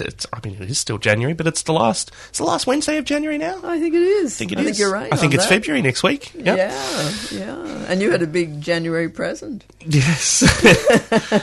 [0.00, 0.26] it's it's.
[0.32, 2.10] I mean, it is still January, but it's the last.
[2.28, 3.58] It's the last Wednesday of January now.
[3.62, 4.34] I think it is.
[4.34, 4.66] I think it I is.
[4.66, 5.12] think you're right.
[5.12, 5.50] I think it's that.
[5.50, 6.32] February next week.
[6.34, 6.56] Yep.
[6.56, 7.84] Yeah, yeah.
[7.88, 9.64] And you had a big January present.
[9.80, 10.42] Yes.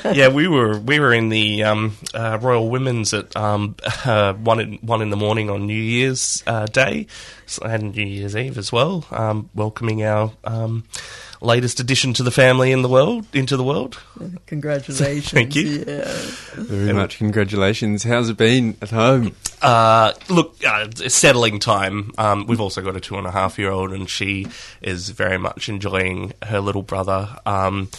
[0.14, 4.60] yeah, we were we were in the um, uh, Royal Women's at um, uh, one
[4.60, 7.08] in, one in the morning on New Year's uh, Day
[7.62, 10.84] and New Year's Eve as well, um, welcoming our um,
[11.44, 14.00] latest addition to the family in the world into the world.
[14.48, 15.30] Congratulations.
[15.32, 15.84] Thank you.
[15.86, 16.04] Yeah.
[16.56, 18.04] Very much congratulations.
[18.04, 19.36] How's it been at home?
[19.62, 22.12] Uh, look, uh, settling time.
[22.18, 24.48] Um, we've also got a two and a half year old, and she
[24.82, 27.38] is very much enjoying her little brother.
[27.46, 27.90] Um,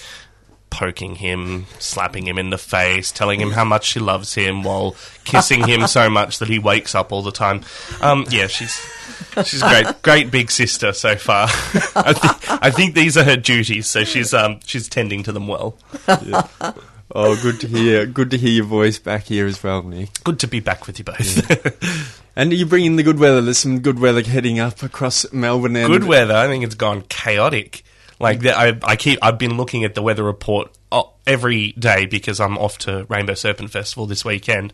[0.74, 4.96] poking him, slapping him in the face, telling him how much she loves him, while
[5.22, 7.60] kissing him so much that he wakes up all the time.
[8.00, 8.84] Um, yeah, she's
[9.44, 11.44] she's great, great big sister so far.
[11.94, 15.46] I, think I think these are her duties, so she's um, she's tending to them
[15.46, 15.78] well.
[17.14, 18.06] Oh, good to hear.
[18.06, 20.24] Good to hear your voice back here as well, Nick.
[20.24, 22.20] Good to be back with you both.
[22.36, 23.40] And you bring in the good weather.
[23.40, 25.76] There's some good weather heading up across Melbourne.
[25.76, 26.34] And good weather.
[26.34, 27.84] I think it's gone chaotic.
[28.20, 29.18] Like that, I, I keep.
[29.22, 33.34] I've been looking at the weather report uh, every day because I'm off to Rainbow
[33.34, 34.72] Serpent Festival this weekend.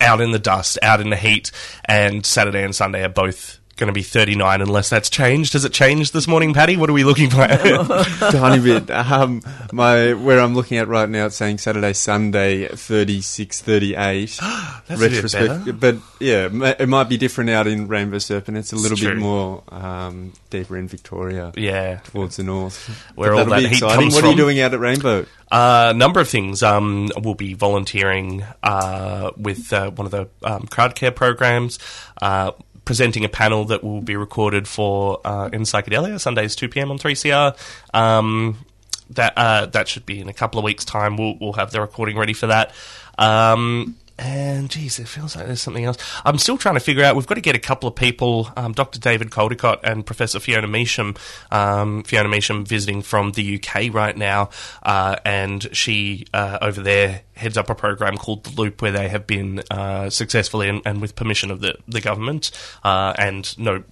[0.00, 1.52] Out in the dust, out in the heat,
[1.84, 5.54] and Saturday and Sunday are both going to be 39 unless that's changed.
[5.54, 6.76] Has it changed this morning, Paddy?
[6.76, 7.38] What are we looking for?
[8.30, 8.88] tiny bit.
[8.92, 14.38] Um, my where I'm looking at right now, it's saying Saturday, Sunday, 36, 38.
[14.86, 15.72] That's a bit better.
[15.72, 18.56] But yeah, it might be different out in Rainbow Serpent.
[18.56, 21.52] It's a little bit more um, deeper in Victoria.
[21.56, 21.96] yeah.
[22.04, 22.86] Towards the north,
[23.16, 23.96] Where all that heat exciting.
[23.96, 25.26] comes What are you doing out at Rainbow?
[25.50, 26.62] A uh, number of things.
[26.62, 31.80] Um, we'll be volunteering uh, with uh, one of the um, crowd care programs,
[32.22, 32.52] uh,
[32.84, 36.98] presenting a panel that will be recorded for uh, in psychedelia Sundays two pm on
[36.98, 37.50] three CR.
[37.94, 38.64] Um,
[39.10, 41.16] that uh, that should be in a couple of weeks' time.
[41.16, 42.72] We'll we'll have the recording ready for that.
[43.18, 45.98] Um, and geez, it feels like there's something else.
[46.24, 47.16] I'm still trying to figure out.
[47.16, 48.98] We've got to get a couple of people, um, Dr.
[48.98, 51.16] David Caldicott and Professor Fiona Measham.
[51.50, 54.50] Um, Fiona Measham visiting from the UK right now,
[54.82, 59.08] uh, and she uh, over there heads up a program called The Loop, where they
[59.08, 62.50] have been uh, successfully and, and with permission of the the government
[62.84, 63.82] uh, and no.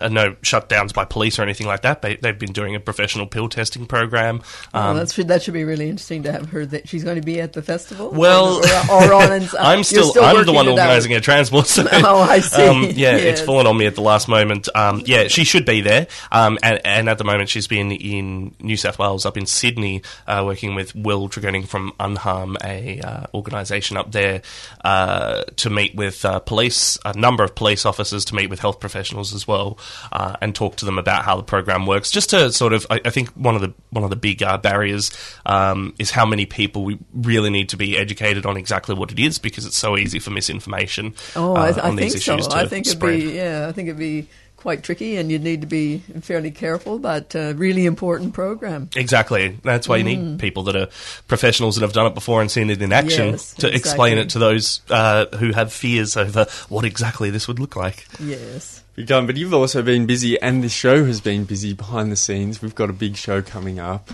[0.00, 2.02] Uh, uh, no shutdowns by police or anything like that.
[2.02, 4.42] They, they've been doing a professional pill testing program.
[4.72, 7.22] Oh, Um, that's that should be really interesting to have her that she's going to
[7.22, 8.10] be at the festival.
[8.10, 8.58] Well,
[8.90, 9.24] or, or on.
[9.34, 11.66] And, I'm you're still, I'm the one organising her transport.
[11.66, 12.62] So, Oh, I see.
[12.62, 14.68] Um, yeah, it's fallen on me at the last moment.
[14.76, 16.06] Um, yeah, she should be there.
[16.30, 20.02] Um, and, and at the moment, she's been in New South Wales, up in Sydney,
[20.28, 24.42] uh, working with Will Tregoning from Unharm, a uh, organisation up there,
[24.84, 28.78] uh, to meet with uh, police, a number of police officers, to meet with health
[28.78, 29.63] professionals as well,
[30.12, 32.10] uh, and talk to them about how the program works.
[32.10, 34.58] Just to sort of, I, I think one of the one of the big uh,
[34.58, 35.10] barriers
[35.46, 39.18] um, is how many people we really need to be educated on exactly what it
[39.18, 41.14] is, because it's so easy for misinformation.
[41.36, 42.36] Oh, uh, I, th- I on think so.
[42.52, 43.20] I think it'd spread.
[43.20, 43.66] be yeah.
[43.68, 46.98] I think it'd be quite tricky, and you'd need to be fairly careful.
[46.98, 48.88] But uh, really important program.
[48.96, 49.58] Exactly.
[49.62, 50.88] That's why you need people that are
[51.28, 53.32] professionals that have done it before and seen it in action Mm.
[53.32, 57.58] Yes, to explain it to those uh, who have fears over what exactly this would
[57.58, 58.06] look like.
[58.20, 58.82] Yes.
[58.94, 59.26] Big time.
[59.26, 62.62] But you've also been busy, and the show has been busy behind the scenes.
[62.62, 64.10] We've got a big show coming up.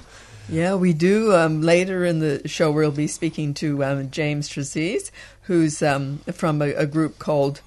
[0.48, 1.34] Yeah, we do.
[1.34, 5.10] Um, later in the show, we'll be speaking to um, James Trezise,
[5.42, 7.60] who's um, from a, a group called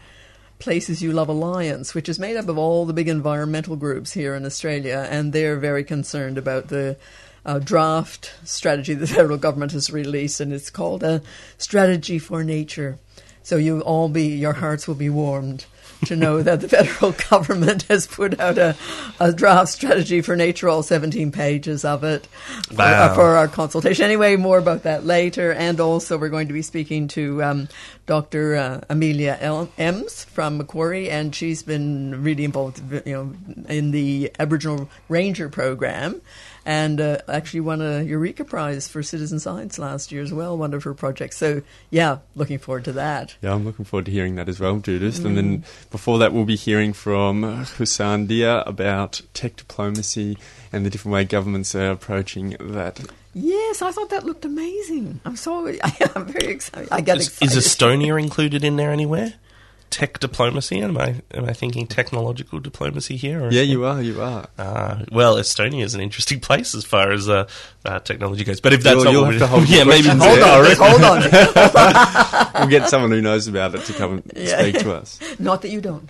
[0.57, 4.33] Places You Love Alliance, which is made up of all the big environmental groups here
[4.33, 6.97] in Australia, and they're very concerned about the
[7.45, 11.21] uh, draft strategy the federal government has released, and it's called a
[11.59, 12.97] strategy for nature.
[13.43, 15.65] So you'll all be, your hearts will be warmed
[16.05, 18.75] to know that the federal government has put out a,
[19.19, 22.25] a draft strategy for nature, all 17 pages of it
[22.67, 23.05] for, Wow.
[23.05, 24.05] uh, for our consultation.
[24.05, 25.51] Anyway, more about that later.
[25.53, 27.69] And also, we're going to be speaking to um,
[28.05, 28.55] Dr.
[28.55, 33.33] Uh, Amelia El- Ens from Macquarie, and she's been really involved, you know,
[33.69, 36.21] in the Aboriginal Ranger program,
[36.65, 40.57] and uh, actually won a Eureka Prize for citizen science last year as well.
[40.57, 41.37] One of her projects.
[41.37, 43.35] So, yeah, looking forward to that.
[43.41, 45.23] Yeah, I'm looking forward to hearing that as well, Judith.
[45.25, 50.37] And then before that, we'll be hearing from Hussan Dia about tech diplomacy
[50.71, 52.99] and the different way governments are approaching that.
[53.33, 55.19] Yes, I thought that looked amazing.
[55.25, 55.67] I'm so
[56.15, 56.89] I'm very excited.
[56.91, 57.57] I get Is, excited.
[57.57, 59.33] is Estonia included in there anywhere?
[59.93, 60.81] Tech diplomacy?
[60.81, 63.43] Am I am I thinking technological diplomacy here?
[63.45, 64.47] Or Yeah, you are, you are.
[64.57, 67.47] Uh, well, Estonia is an interesting place as far as uh,
[67.85, 68.59] uh, technology goes.
[68.59, 70.39] But if that's You'll- not you'll what have we- to hold your yeah, maybe Hold
[70.39, 72.61] on, hold on.
[72.61, 74.59] We'll get someone who knows about it to come and Yeah.
[74.61, 75.19] speak to us.
[75.39, 76.09] Not that you don't.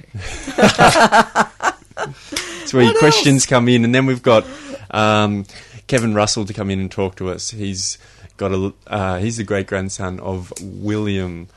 [2.61, 4.45] It's where your What questions come in, and then we've got
[4.91, 5.45] um,
[5.87, 7.49] Kevin Russell to come in and talk to us.
[7.51, 7.97] He's
[8.37, 8.73] got a.
[8.87, 11.47] Uh, he's the great grandson of William,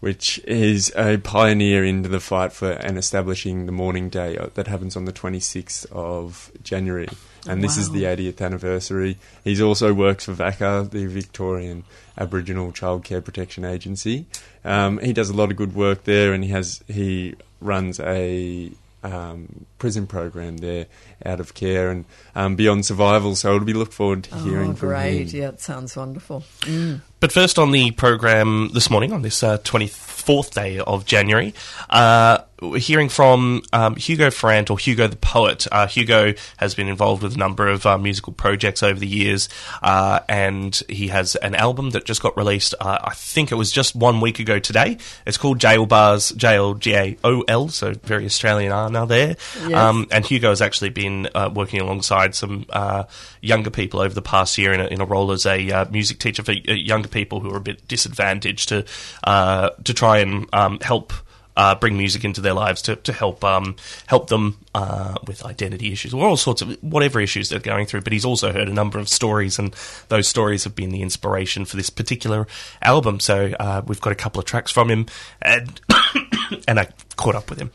[0.00, 4.66] which is a pioneer into the fight for and establishing the mourning day uh, that
[4.66, 7.08] happens on the 26th of January.
[7.48, 9.18] And this is the 80th anniversary.
[9.44, 11.84] He's also works for VACCA, the Victorian
[12.18, 14.26] Aboriginal Child Care Protection Agency.
[14.64, 18.72] Um, he does a lot of good work there, and he has he runs a
[19.02, 20.86] um, prison program there
[21.24, 22.04] out of care and
[22.34, 23.34] um, beyond survival.
[23.36, 25.30] So it'll be look forward to hearing Oh, from great.
[25.32, 25.40] him.
[25.42, 26.44] Yeah, it sounds wonderful.
[26.62, 27.00] Mm.
[27.20, 31.54] But first, on the program this morning, on this uh, 24th day of January,
[31.90, 32.45] uh, we're
[32.76, 35.66] hearing from um, Hugo Farrant or Hugo the Poet.
[35.70, 39.48] Uh, Hugo has been involved with a number of uh, musical projects over the years,
[39.82, 43.70] uh, and he has an album that just got released, uh, I think it was
[43.70, 44.98] just one week ago today.
[45.26, 49.04] It's called Jail Bars, J L G A O L, so very Australian R now
[49.04, 49.36] there.
[49.68, 49.74] Yes.
[49.74, 53.04] Um, and Hugo has actually been uh, working alongside some uh,
[53.40, 56.18] younger people over the past year in a, in a role as a uh, music
[56.18, 58.84] teacher for younger people who are a bit disadvantaged to
[59.24, 61.12] uh, to try and um, help.
[61.56, 63.76] Uh, bring music into their lives to, to help um,
[64.06, 68.02] help them uh, with identity issues or all sorts of whatever issues they're going through.
[68.02, 69.74] But he's also heard a number of stories, and
[70.08, 72.46] those stories have been the inspiration for this particular
[72.82, 73.20] album.
[73.20, 75.06] So uh, we've got a couple of tracks from him,
[75.40, 75.80] and
[76.68, 77.70] and I caught up with him.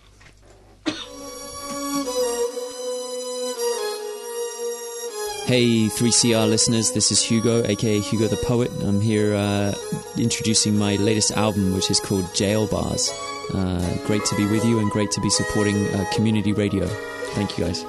[5.45, 8.71] Hey, 3CR listeners, this is Hugo, aka Hugo the Poet.
[8.83, 9.73] I'm here uh,
[10.17, 13.11] introducing my latest album, which is called Jail Bars.
[13.53, 16.85] Uh, great to be with you and great to be supporting uh, community radio.
[17.33, 17.83] Thank you guys.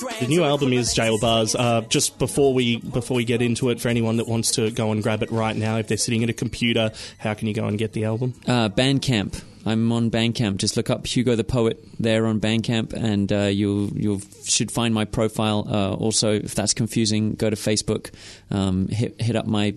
[0.00, 1.54] The new album is Jail Bars.
[1.54, 4.92] Uh, just before we before we get into it, for anyone that wants to go
[4.92, 7.66] and grab it right now, if they're sitting at a computer, how can you go
[7.66, 8.34] and get the album?
[8.46, 9.42] Uh, Bandcamp.
[9.66, 10.56] I'm on Bandcamp.
[10.56, 14.94] Just look up Hugo the Poet there on Bandcamp, and uh, you you should find
[14.94, 15.66] my profile.
[15.68, 18.10] Uh, also, if that's confusing, go to Facebook.
[18.50, 19.74] Um, hit hit up my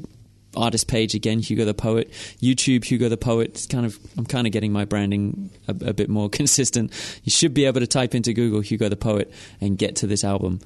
[0.55, 2.11] artist page again, Hugo the Poet.
[2.41, 3.49] YouTube, Hugo the Poet.
[3.49, 6.91] It's kind of I'm kind of getting my branding a, a bit more consistent.
[7.23, 10.23] You should be able to type into Google Hugo the Poet and get to this
[10.23, 10.59] album.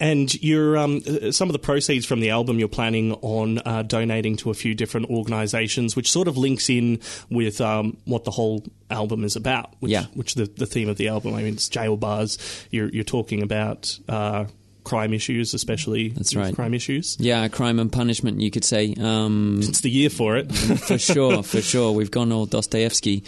[0.00, 3.82] And you're um, uh, some of the proceeds from the album you're planning on uh,
[3.82, 6.98] donating to a few different organisations, which sort of links in
[7.30, 9.72] with um, what the whole album is about.
[9.78, 10.06] Which, Yeah.
[10.14, 11.34] which the the theme of the album.
[11.34, 12.38] I mean, it's jail bars.
[12.70, 13.96] You're you're talking about.
[14.08, 14.46] Uh,
[14.84, 16.54] Crime issues, especially That's right.
[16.54, 17.16] crime issues.
[17.18, 18.94] Yeah, crime and punishment, you could say.
[19.00, 20.54] Um, It's the year for it.
[20.86, 21.92] for sure, for sure.
[21.92, 23.24] We've gone all Dostoevsky.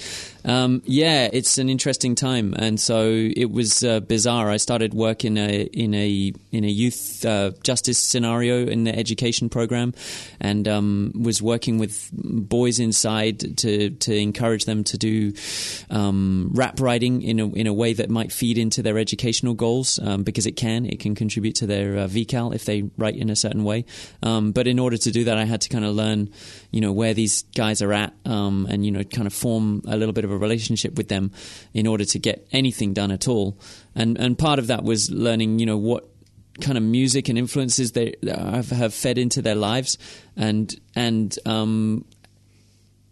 [0.46, 4.48] Um, yeah, it's an interesting time, and so it was uh, bizarre.
[4.48, 8.96] I started work in a in a in a youth uh, justice scenario in the
[8.96, 9.92] education program,
[10.38, 15.32] and um, was working with boys inside to to encourage them to do
[15.90, 19.98] um, rap writing in a in a way that might feed into their educational goals,
[19.98, 23.30] um, because it can it can contribute to their uh, VCAL if they write in
[23.30, 23.84] a certain way.
[24.22, 26.30] Um, but in order to do that, I had to kind of learn,
[26.70, 29.96] you know, where these guys are at, um, and you know, kind of form a
[29.96, 31.30] little bit of a relationship with them
[31.74, 33.58] in order to get anything done at all.
[33.94, 36.08] And and part of that was learning, you know, what
[36.60, 39.98] kind of music and influences they have, have fed into their lives,
[40.36, 42.04] and and um,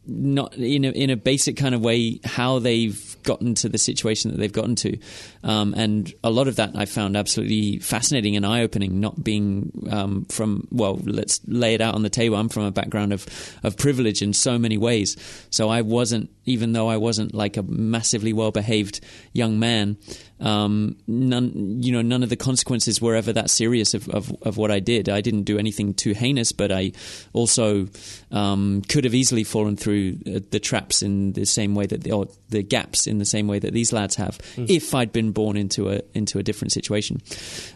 [0.07, 4.31] not in a in a basic kind of way how they've gotten to the situation
[4.31, 4.99] that they've gotten to,
[5.43, 9.01] um, and a lot of that I found absolutely fascinating and eye opening.
[9.01, 12.37] Not being um, from well, let's lay it out on the table.
[12.37, 13.27] I'm from a background of
[13.63, 15.17] of privilege in so many ways,
[15.51, 19.01] so I wasn't even though I wasn't like a massively well behaved
[19.33, 19.97] young man.
[20.41, 24.57] Um, none, you know, none of the consequences were ever that serious of, of, of
[24.57, 25.09] what I did.
[25.09, 26.93] I didn't do anything too heinous, but I
[27.33, 27.87] also
[28.33, 32.13] um, could have easily fallen through uh, the traps in the same way that, the,
[32.13, 35.57] or the gaps in the same way that these lads have, if I'd been born
[35.57, 37.23] into a into a different situation.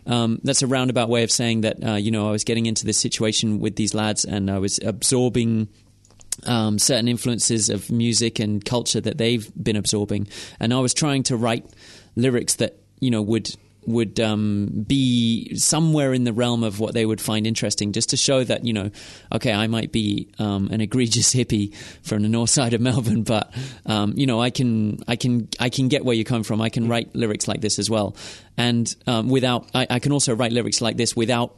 [0.06, 2.86] Um, that's a roundabout way of saying that uh, you know I was getting into
[2.86, 5.68] this situation with these lads, and I was absorbing
[6.46, 10.28] um, certain influences of music and culture that they've been absorbing,
[10.60, 11.66] and I was trying to write
[12.18, 13.54] lyrics that you know would
[13.86, 18.18] would um, be somewhere in the realm of what they would find interesting, just to
[18.18, 18.90] show that you know,
[19.32, 23.52] okay, I might be um, an egregious hippie from the north side of Melbourne, but
[23.86, 26.60] um, you know, I can I can I can get where you come from.
[26.60, 28.14] I can write lyrics like this as well,
[28.56, 31.56] and um, without I, I can also write lyrics like this without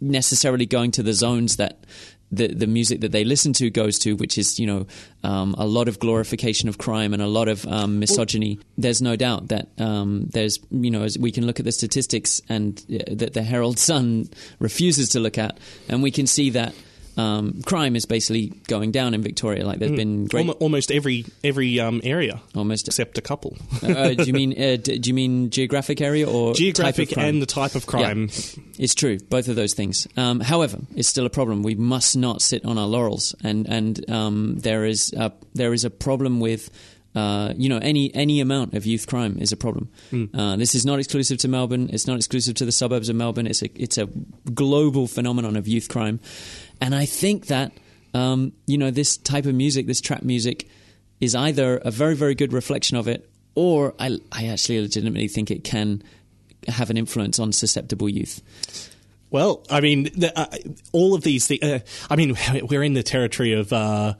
[0.00, 1.84] necessarily going to the zones that
[2.36, 4.86] the the music that they listen to goes to, which is you know
[5.22, 8.58] um, a lot of glorification of crime and a lot of um, misogyny.
[8.78, 12.40] there's no doubt that um, there's you know as we can look at the statistics
[12.48, 16.74] and uh, that the Herald Sun refuses to look at, and we can see that.
[17.16, 19.64] Um, crime is basically going down in Victoria.
[19.64, 22.88] Like there's been great, Almo- almost every every um, area almost.
[22.88, 23.56] except a couple.
[23.82, 27.74] uh, do you mean uh, do you mean geographic area or Geographic and the type
[27.76, 28.28] of crime.
[28.78, 30.08] It's true, both of those things.
[30.16, 31.62] Um, however, it's still a problem.
[31.62, 35.84] We must not sit on our laurels, and and um, there is a, there is
[35.84, 36.70] a problem with.
[37.16, 39.88] Uh, you know, any any amount of youth crime is a problem.
[40.34, 41.88] Uh, this is not exclusive to Melbourne.
[41.92, 43.46] It's not exclusive to the suburbs of Melbourne.
[43.46, 44.06] It's a it's a
[44.52, 46.18] global phenomenon of youth crime,
[46.80, 47.72] and I think that
[48.14, 50.68] um, you know this type of music, this trap music,
[51.20, 55.50] is either a very very good reflection of it, or I I actually legitimately think
[55.50, 56.02] it can
[56.68, 58.40] have an influence on susceptible youth.
[59.30, 60.46] Well, I mean, the, uh,
[60.92, 61.62] all of these things.
[61.62, 62.36] Uh, I mean,
[62.70, 64.14] we're in the territory of uh,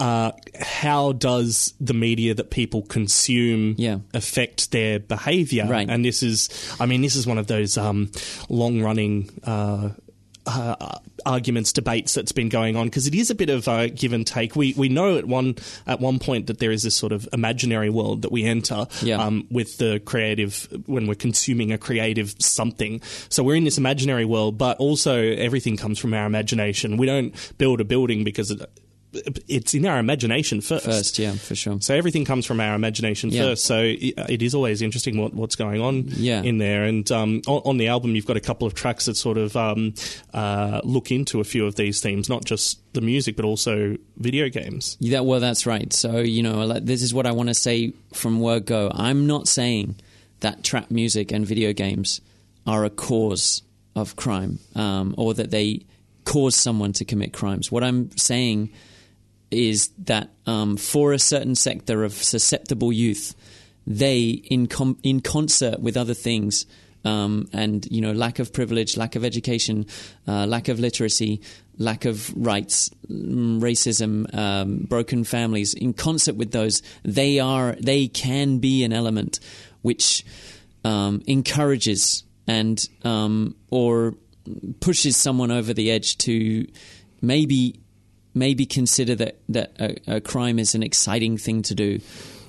[0.00, 4.00] uh, how does the media that people consume Yeah.
[4.14, 5.66] affect their behaviour?
[5.66, 5.88] Right.
[5.88, 8.10] And this is, I mean, this is one of those um,
[8.48, 9.30] long-running.
[10.46, 14.12] Uh, arguments, debates that's been going on because it is a bit of a give
[14.12, 14.54] and take.
[14.54, 15.56] We we know at one
[15.88, 19.16] at one point that there is this sort of imaginary world that we enter Yeah.
[19.20, 23.00] um, with the creative when we're consuming a creative something.
[23.28, 26.96] So we're in this imaginary world, but also everything comes from our imagination.
[26.96, 28.62] We don't build a building because it,
[29.48, 30.84] it's in our imagination first.
[30.84, 31.80] First, yeah, for sure.
[31.80, 33.42] So everything comes from our imagination Yeah.
[33.42, 33.64] first.
[33.64, 36.42] So it, it is always interesting what, what's going on Yeah.
[36.42, 36.84] in there.
[36.84, 39.56] And um, on, on the album, you've got a couple of tracks that sort of
[39.56, 39.94] um,
[40.34, 44.48] uh, look into a few of these themes, not just the music, but also video
[44.48, 44.96] games.
[45.00, 45.92] Yeah, well, that's right.
[45.92, 48.90] So, you know, this is what I want to say from word go.
[48.94, 49.96] I'm not saying
[50.40, 52.20] that trap music and video games
[52.66, 53.62] are a cause
[53.94, 55.80] of crime um, or that they
[56.24, 57.70] cause someone to commit crimes.
[57.70, 58.70] What I'm saying
[59.50, 63.34] is that um, for a certain sector of susceptible youth,
[63.86, 66.66] they, in com- in concert with other things,
[67.04, 69.86] um, and you know, lack of privilege, lack of education,
[70.26, 71.40] uh, lack of literacy,
[71.78, 78.08] lack of rights, mm, racism, um, broken families, in concert with those, they are they
[78.08, 79.38] can be an element
[79.82, 80.24] which
[80.84, 84.14] um, encourages and um, or
[84.80, 86.66] pushes someone over the edge to
[87.20, 87.80] maybe
[88.36, 92.00] maybe consider that that a, a crime is an exciting thing to do.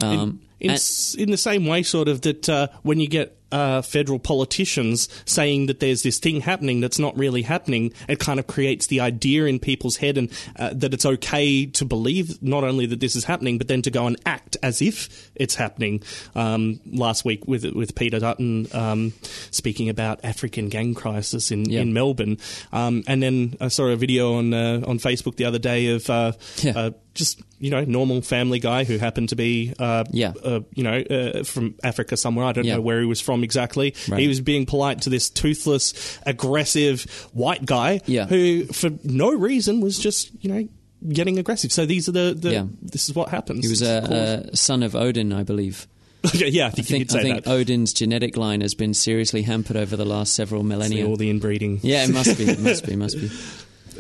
[0.03, 3.36] Um, In, and- s in the same way, sort of, that uh, when you get
[3.51, 8.39] uh, federal politicians saying that there's this thing happening that's not really happening, it kind
[8.39, 12.63] of creates the idea in people's head and uh, that it's okay to believe not
[12.63, 16.01] only that this is happening, but then to go and act as if it's happening.
[16.35, 19.13] Um, last week with with Peter Dutton um,
[19.51, 21.81] speaking about African gang crisis in, Yeah.
[21.81, 22.37] in Melbourne,
[22.73, 26.09] um, and then I saw a video on uh, on Facebook the other day of
[26.09, 26.73] uh, Yeah.
[26.77, 30.33] uh, just you know normal family guy who happened to be uh, Yeah.
[30.43, 32.45] uh, you know uh, from Africa somewhere.
[32.45, 32.75] I don't Yeah.
[32.75, 33.93] know where he was from exactly.
[34.09, 34.19] Right.
[34.19, 37.03] He was being polite to this toothless, aggressive
[37.33, 38.25] white guy Yeah.
[38.25, 40.67] who, for no reason, was just you know
[41.09, 41.71] getting aggressive.
[41.71, 42.65] So these are the, the Yeah.
[42.81, 43.63] this is what happens.
[43.65, 45.87] he was a, a son of Odin, I believe.
[46.33, 47.47] yeah, I I think, you think, I think.
[47.47, 51.07] Odin's genetic line has been seriously hampered over the last several millennia.
[51.07, 51.79] all the inbreeding.
[51.83, 52.45] yeah, it must be.
[52.45, 52.95] It must be.
[52.95, 53.29] Must be.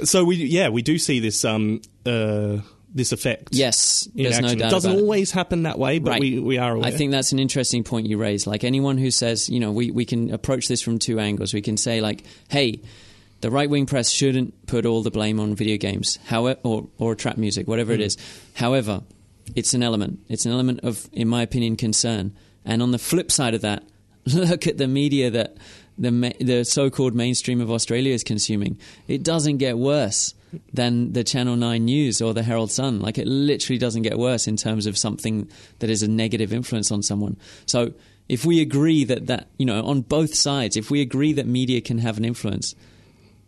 [0.03, 2.57] So we yeah we do see this um uh
[2.97, 3.49] this effect.
[3.51, 5.03] Yes, there's no doubt It doesn't about it.
[5.03, 6.21] always happen that way, but Right.
[6.21, 6.85] we, we are aware.
[6.85, 8.45] I think that's an interesting point you raise.
[8.45, 11.53] Like anyone who says, you know, we, we can approach this from two angles.
[11.53, 12.81] We can say, like, hey,
[13.41, 17.15] the right wing press shouldn't put all the blame on video games, however, or, or
[17.15, 18.01] trap music, whatever Hmm.
[18.01, 18.17] it is.
[18.55, 19.03] However,
[19.55, 20.19] it's an element.
[20.27, 22.33] It's an element of, in my opinion, concern.
[22.65, 23.83] And on the flip side of that,
[24.25, 25.55] look at the media that
[25.99, 28.77] the the so-called mainstream of Australia is consuming.
[29.07, 30.33] It doesn't get worse
[30.73, 32.99] than the Channel 9 News or the Herald Sun.
[32.99, 35.49] Like it literally doesn't get worse in terms of something
[35.79, 37.37] that is a negative influence on someone.
[37.65, 37.93] So
[38.29, 41.81] if we agree that that, you know, on both sides, if we agree that media
[41.81, 42.75] can have an influence,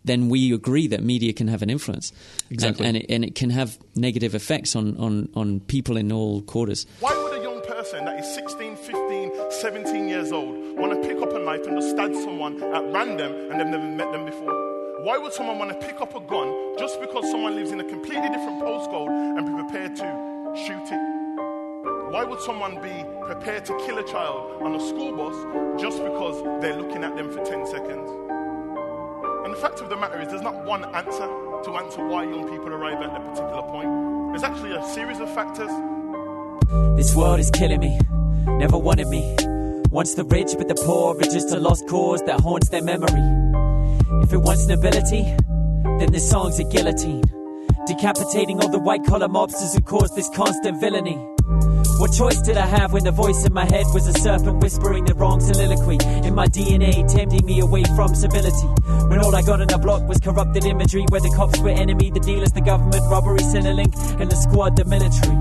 [0.06, 2.12] then we agree that media can have an influence.
[2.50, 2.86] Exactly.
[2.86, 6.42] And, and, it, and it can have negative effects on, on, on people in all
[6.42, 6.86] quarters.
[7.00, 11.22] Why would a young person that is 16, 15, 17 years old want to pick
[11.22, 14.69] up a knife and just stab someone at random and they've never met them before?
[15.02, 17.86] Why would someone want to pick up a gun just because someone lives in a
[17.86, 22.12] completely different postcode and be prepared to shoot it?
[22.12, 26.44] Why would someone be prepared to kill a child on a school bus just because
[26.62, 28.12] they're looking at them for 10 seconds?
[29.46, 31.30] And the fact of the matter is, there's not one answer
[31.64, 34.34] to answer why young people arrive at that particular point.
[34.34, 35.72] There's actually a series of factors.
[36.98, 37.98] This world is killing me,
[38.58, 39.38] never wanted me.
[39.92, 43.69] Once the rich, but the poor are just a lost cause that haunts their memory.
[44.24, 45.22] If it wants stability,
[46.00, 47.24] then this song's a guillotine.
[47.86, 51.16] Decapitating all the white collar mobsters who caused this constant villainy.
[52.00, 55.06] What choice did I have when the voice in my head was a serpent whispering
[55.06, 58.68] the wrong soliloquy in my DNA, tempting me away from civility?
[59.10, 62.10] When all I got in the block was corrupted imagery, where the cops were enemy,
[62.10, 65.36] the dealers, the government, robbery, Centrelink, and the squad, the military.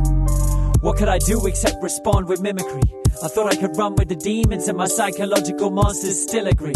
[0.81, 2.83] What could I do except respond with mimicry?
[3.23, 6.75] I thought I could run with the demons, and my psychological monsters still agree.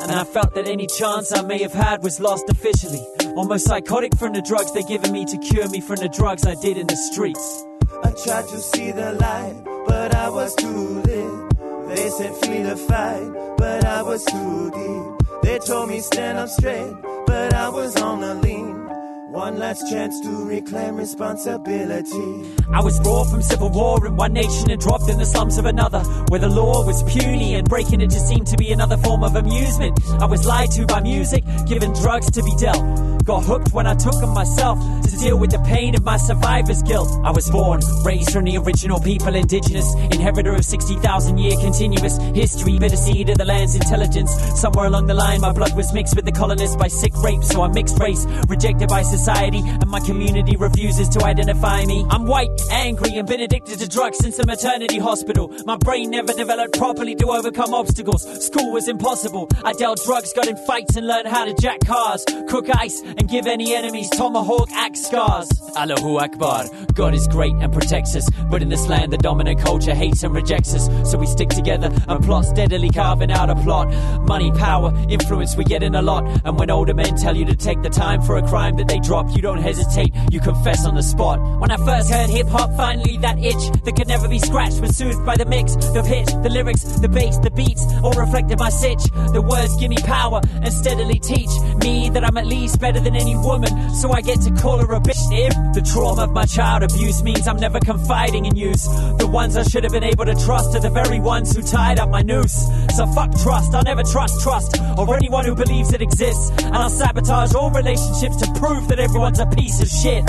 [0.00, 3.04] And I felt that any chance I may have had was lost officially.
[3.36, 6.54] Almost psychotic from the drugs they're giving me to cure me from the drugs I
[6.54, 7.64] did in the streets.
[8.02, 11.88] I tried to see the light, but I was too lit.
[11.88, 15.42] They said flee the fight, but I was too deep.
[15.42, 16.94] They told me stand up straight,
[17.26, 18.88] but I was on the lean.
[19.30, 22.50] One last chance to reclaim responsibility.
[22.72, 25.66] I was brought from civil war in one nation and dropped in the slums of
[25.66, 29.22] another, where the law was puny and breaking it just seemed to be another form
[29.22, 30.00] of amusement.
[30.18, 33.17] I was lied to by music, given drugs to be dealt.
[33.28, 36.82] Got hooked when I took them myself to deal with the pain of my survivor's
[36.82, 37.10] guilt.
[37.22, 42.78] I was born, raised from the original people, indigenous, inheritor of 60,000 year continuous history,
[42.78, 44.32] bitter seed of the land's intelligence.
[44.58, 47.60] Somewhere along the line, my blood was mixed with the colonists by sick rape, so
[47.60, 52.06] I'm mixed race, rejected by society, and my community refuses to identify me.
[52.08, 55.54] I'm white, angry, and been addicted to drugs since the maternity hospital.
[55.66, 58.24] My brain never developed properly to overcome obstacles.
[58.46, 59.50] School was impossible.
[59.64, 63.28] I dealt drugs, got in fights, and learned how to jack cars, cook ice, and
[63.28, 65.48] give any enemies tomahawk axe scars.
[65.76, 66.66] Allahu Akbar.
[66.94, 70.34] God is great and protects us, but in this land the dominant culture hates and
[70.34, 71.10] rejects us.
[71.10, 73.88] So we stick together and plot steadily carving out a plot.
[74.26, 76.24] Money, power, influence, we get in a lot.
[76.44, 78.98] And when older men tell you to take the time for a crime that they
[78.98, 81.38] drop, you don't hesitate, you confess on the spot.
[81.60, 84.96] When I first heard hip hop, finally that itch that could never be scratched was
[84.96, 88.70] soothed by the mix, the pitch, the lyrics, the bass, the beats, all reflected my
[88.70, 89.02] sitch.
[89.32, 93.07] The words give me power and steadily teach me that I'm at least better than
[93.16, 95.22] any woman, so I get to call her a bitch.
[95.30, 98.86] If the trauma of my child abuse means I'm never confiding in yous,
[99.18, 101.98] the ones I should have been able to trust are the very ones who tied
[101.98, 102.66] up my noose.
[102.96, 106.90] So fuck trust, I'll never trust trust or anyone who believes it exists, and I'll
[106.90, 110.28] sabotage all relationships to prove that everyone's a piece of shit.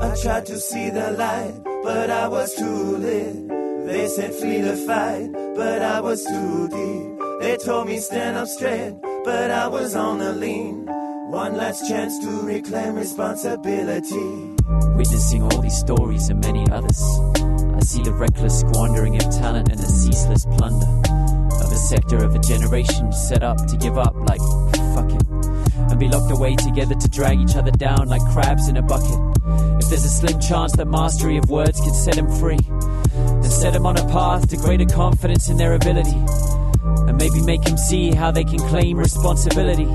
[0.00, 3.48] I tried to see the light, but I was too lit.
[3.86, 7.18] They said flee the fight, but I was too deep.
[7.40, 10.86] They told me stand up straight, but I was on the lean.
[11.28, 14.56] One last chance to reclaim responsibility.
[14.96, 17.02] Witnessing all these stories and many others,
[17.76, 22.34] I see the reckless squandering of talent and the ceaseless plunder of a sector of
[22.34, 24.40] a generation set up to give up like
[24.94, 25.22] fuck it
[25.76, 29.20] and be locked away together to drag each other down like crabs in a bucket.
[29.84, 33.74] If there's a slim chance that mastery of words could set them free and set
[33.74, 36.24] them on a path to greater confidence in their ability
[37.06, 39.88] and maybe make them see how they can claim responsibility.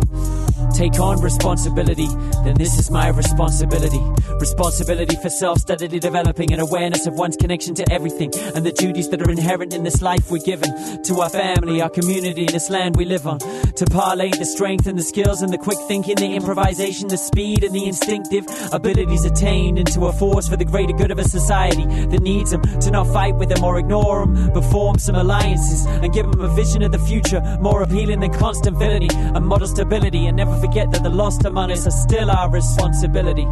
[0.74, 2.08] Take on responsibility,
[2.44, 4.02] then this is my responsibility.
[4.40, 9.10] Responsibility for self steadily developing an awareness of one's connection to everything and the duties
[9.10, 12.98] that are inherent in this life we're given to our family, our community, this land
[12.98, 13.40] we live on.
[13.40, 17.64] To parlay the strength and the skills and the quick thinking, the improvisation, the speed
[17.64, 21.86] and the instinctive abilities attained into a force for the greater good of a society
[21.86, 22.62] that needs them.
[22.82, 26.42] To not fight with them or ignore them, but form some alliances and give them
[26.42, 30.63] a vision of the future more appealing than constant villainy and model stability and never
[30.64, 33.46] forget that the lost among us are still our responsibility.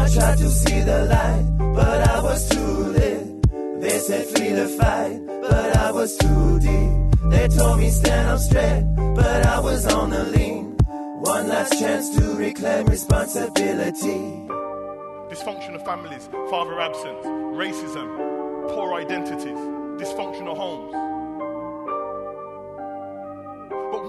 [0.00, 1.46] I tried to see the light,
[1.78, 3.26] but I was too late.
[3.82, 7.30] They said flee the fight, but I was too deep.
[7.30, 10.76] They told me stand up straight, but I was on the lean.
[11.34, 14.20] One last chance to reclaim responsibility.
[15.30, 17.24] Dysfunction of families, father absence,
[17.62, 18.08] racism,
[18.74, 19.60] poor identities,
[20.02, 21.05] dysfunctional homes.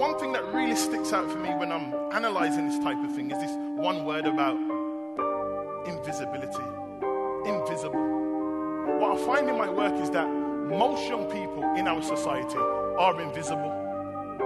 [0.08, 3.30] One thing that really sticks out for me when I'm analyzing this type of thing
[3.30, 4.56] is this one word about
[5.86, 6.64] invisibility.
[7.46, 8.00] Invisible.
[9.02, 13.22] What I find in my work is that most young people in our society are
[13.22, 13.70] invisible,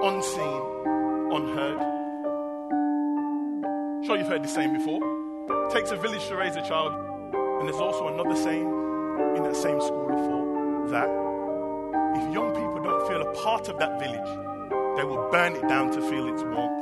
[0.02, 0.62] unseen,
[1.32, 1.80] unheard.
[4.04, 5.00] Sure, you've heard this saying before.
[5.68, 6.92] It takes a village to raise a child.
[7.36, 8.68] And there's also another saying
[9.38, 11.10] in that same school of thought that
[12.18, 14.51] if young people don't feel a part of that village,
[14.98, 16.82] they will burn it down to feel its warmth.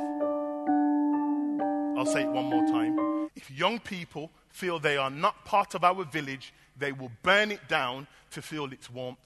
[1.98, 3.28] I'll say it one more time.
[3.36, 7.68] If young people feel they are not part of our village, they will burn it
[7.68, 9.18] down to feel its warmth.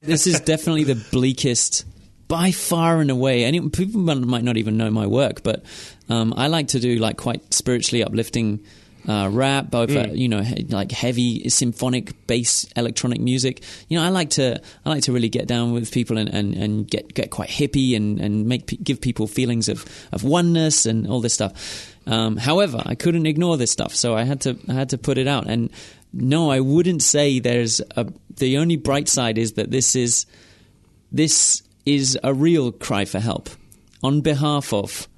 [0.00, 1.84] This is definitely the bleakest
[2.28, 3.44] by far and away.
[3.44, 5.64] And people might not even know my work, but
[6.08, 8.64] um, I like to do like quite spiritually uplifting
[9.08, 13.62] uh, rap, over you know he- like heavy symphonic bass electronic music.
[13.88, 16.54] You know, I like to I like to really get down with people and, and,
[16.54, 20.86] and get get quite hippie and and make pe- give people feelings of of oneness
[20.86, 21.90] and all this stuff.
[22.06, 25.18] Um, however, I couldn't ignore this stuff, so I had to I had to put
[25.18, 25.46] it out.
[25.46, 25.70] And
[26.12, 30.26] no, I wouldn't say there's a the only bright side is that this is
[31.12, 33.48] this is a real cry for help
[34.02, 35.08] on behalf of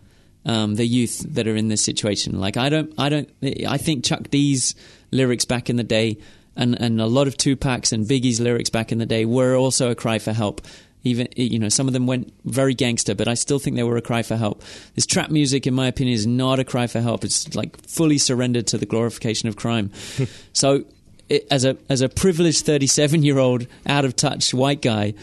[0.47, 2.41] um, the youth that are in this situation.
[2.41, 3.29] Like I don't, I don't,
[3.69, 4.75] I think Chuck D's
[5.11, 6.19] lyrics back in the day,
[6.57, 9.91] and and a lot of Tupac's and Biggie's lyrics back in the day were also
[9.91, 10.63] a cry for help.
[11.03, 13.97] Even you know, some of them went very gangster, but I still think they were
[13.97, 14.63] a cry for help.
[14.95, 17.25] This trap music, in my opinion, is not a cry for help.
[17.25, 19.91] It's like fully surrendered to the glorification of crime.
[20.53, 20.85] so,
[21.29, 25.15] it, as a as a privileged thirty seven year old, out of touch white guy,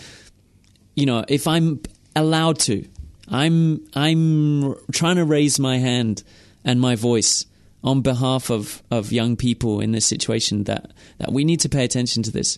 [0.96, 1.82] you know, if I'm
[2.16, 2.86] allowed to,
[3.28, 6.24] I'm I'm trying to raise my hand
[6.66, 7.46] and my voice
[7.84, 11.84] on behalf of, of young people in this situation that, that we need to pay
[11.84, 12.58] attention to this.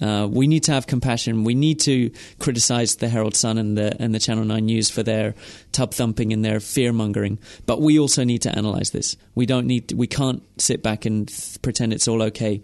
[0.00, 1.42] Uh, we need to have compassion.
[1.42, 5.02] We need to criticize the Herald Sun and the and the Channel Nine News for
[5.02, 5.34] their
[5.72, 7.38] tub thumping and their fear mongering.
[7.64, 9.16] But we also need to analyze this.
[9.34, 9.92] We don't need.
[9.92, 12.60] We can't sit back and th- pretend it's all okay.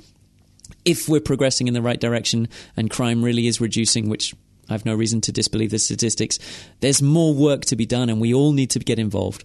[0.84, 4.34] If we're progressing in the right direction and crime really is reducing, which
[4.68, 6.38] I've no reason to disbelieve the statistics,
[6.80, 9.44] there's more work to be done, and we all need to get involved.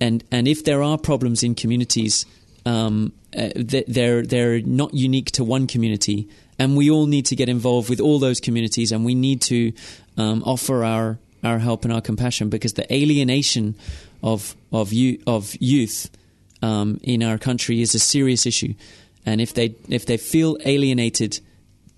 [0.00, 2.26] And and if there are problems in communities,
[2.64, 7.48] um, uh, they're they're not unique to one community, and we all need to get
[7.48, 9.72] involved with all those communities, and we need to
[10.16, 13.74] um, offer our our help and our compassion because the alienation
[14.22, 16.10] of of you, of youth
[16.62, 18.74] um, in our country is a serious issue,
[19.26, 21.40] and if they if they feel alienated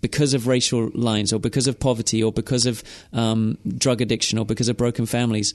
[0.05, 4.45] because of racial lines or because of poverty or because of um, drug addiction or
[4.45, 5.55] because of broken families.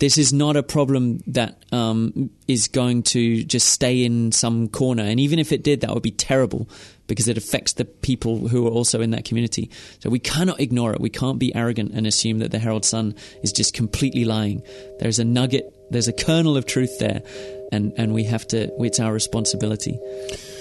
[0.00, 5.04] This is not a problem that um, is going to just stay in some corner.
[5.04, 6.68] And even if it did, that would be terrible
[7.06, 9.70] because it affects the people who are also in that community.
[10.00, 11.00] So we cannot ignore it.
[11.00, 13.14] We can't be arrogant and assume that the Herald Sun
[13.44, 14.60] is just completely lying.
[14.98, 17.22] There's a nugget, there's a kernel of truth there.
[17.70, 20.00] And, and we have to, it's our responsibility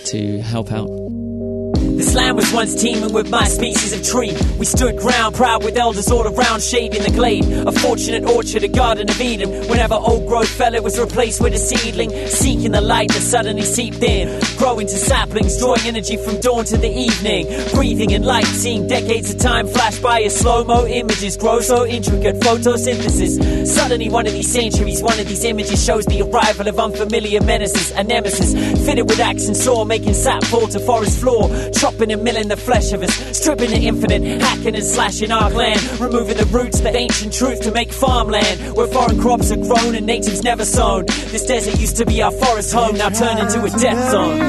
[0.06, 1.57] to help out.
[1.98, 4.32] This land was once teeming with my species of tree.
[4.60, 7.44] We stood ground proud with elders all around shading the glade.
[7.44, 9.50] A fortunate orchard, a garden of Eden.
[9.68, 12.12] Whenever old growth fell, it was replaced with a seedling.
[12.28, 14.40] Seeking the light that suddenly seeped in.
[14.58, 17.48] Growing to saplings, drawing energy from dawn to the evening.
[17.74, 21.84] Breathing in light, seeing decades of time flash by as slow mo images grow so
[21.84, 22.36] intricate.
[22.42, 23.66] Photosynthesis.
[23.66, 27.90] Suddenly, one of these centuries, one of these images shows the arrival of unfamiliar menaces.
[27.92, 28.54] A nemesis
[28.86, 31.50] fitted with axe and saw, making sap fall to forest floor.
[31.88, 35.82] Chopping and milling the flesh of us, stripping the infinite, hacking and slashing our land,
[36.02, 38.76] removing the roots, the ancient truth to make farmland.
[38.76, 41.06] Where foreign crops are grown and natives never sown.
[41.06, 44.42] This desert used to be our forest home, now turned into a death zone.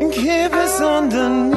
[0.00, 1.56] and keep us underneath,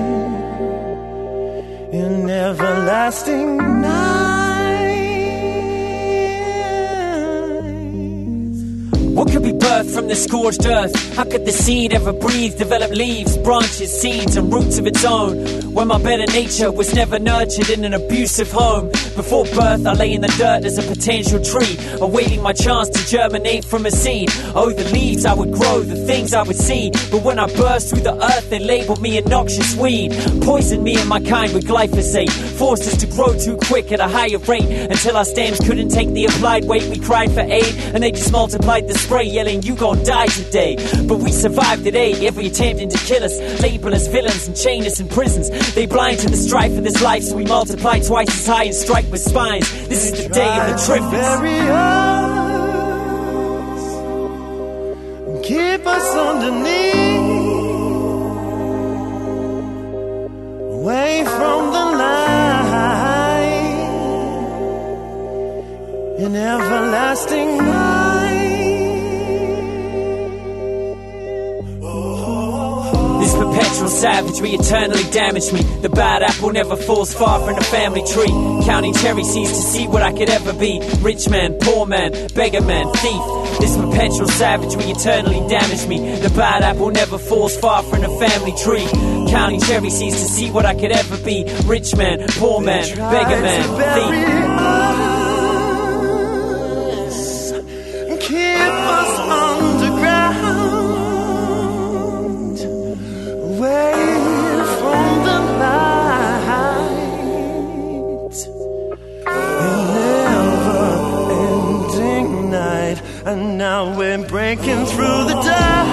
[1.93, 3.76] in everlasting
[9.17, 11.17] What could be birthed from the scorched earth?
[11.17, 15.73] How could the seed ever breathe, develop leaves, branches, seeds, and roots of its own?
[15.73, 18.89] When my better nature was never nurtured in an abusive home.
[19.17, 23.07] Before birth, I lay in the dirt as a potential tree, awaiting my chance to
[23.07, 24.29] germinate from a seed.
[24.55, 26.91] Oh, the leaves I would grow, the things I would see.
[27.11, 30.13] But when I burst through the earth, they labeled me a noxious weed.
[30.43, 32.31] Poisoned me and my kind with glyphosate.
[32.59, 36.11] Forced us to grow too quick at a higher rate until our stems couldn't take
[36.11, 36.85] the applied weight.
[36.91, 40.77] We cried for aid, and they just multiplied the spray, yelling, You gon' die today.
[41.07, 44.99] But we survived today, every attempting to kill us, label us villains and chain us
[45.01, 45.49] in prisons.
[45.75, 48.75] They blind to the strife of this life, so we multiply twice as high and
[48.75, 49.71] strike with spines.
[49.89, 51.43] This is the day of the Triffids.
[55.45, 56.97] Keep us underneath,
[60.81, 63.07] away from the light,
[66.19, 67.96] in everlasting night.
[73.27, 75.61] This perpetual savagery eternally damaged me.
[75.83, 78.31] The bad apple never falls far from the family tree.
[78.65, 80.79] Counting cherry seeds to see what I could ever be.
[81.01, 83.59] Rich man, poor man, beggar man, thief.
[83.59, 85.99] This perpetual savagery eternally damaged me.
[86.21, 88.87] The bad apple never falls far from the family tree.
[89.29, 91.43] Counting cherry seeds to see what I could ever be.
[91.65, 95.06] Rich man, poor man, beggar man, thief.
[113.27, 115.86] And now we're breaking through the dust,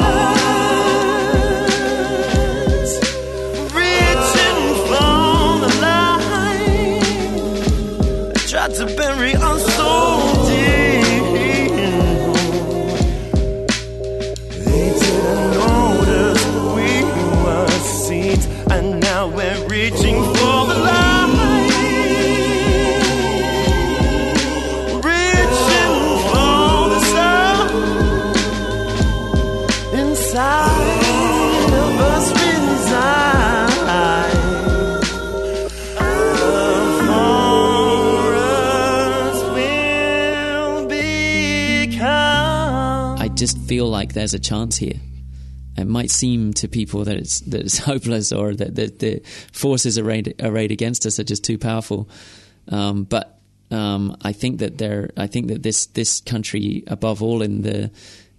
[43.67, 44.99] feel like there's a chance here.
[45.77, 49.21] It might seem to people that it's that it's hopeless or that, that the
[49.51, 52.07] forces arrayed, arrayed against us are just too powerful.
[52.69, 53.39] Um, but
[53.71, 57.91] um, I think that there, I think that this this country, above all in the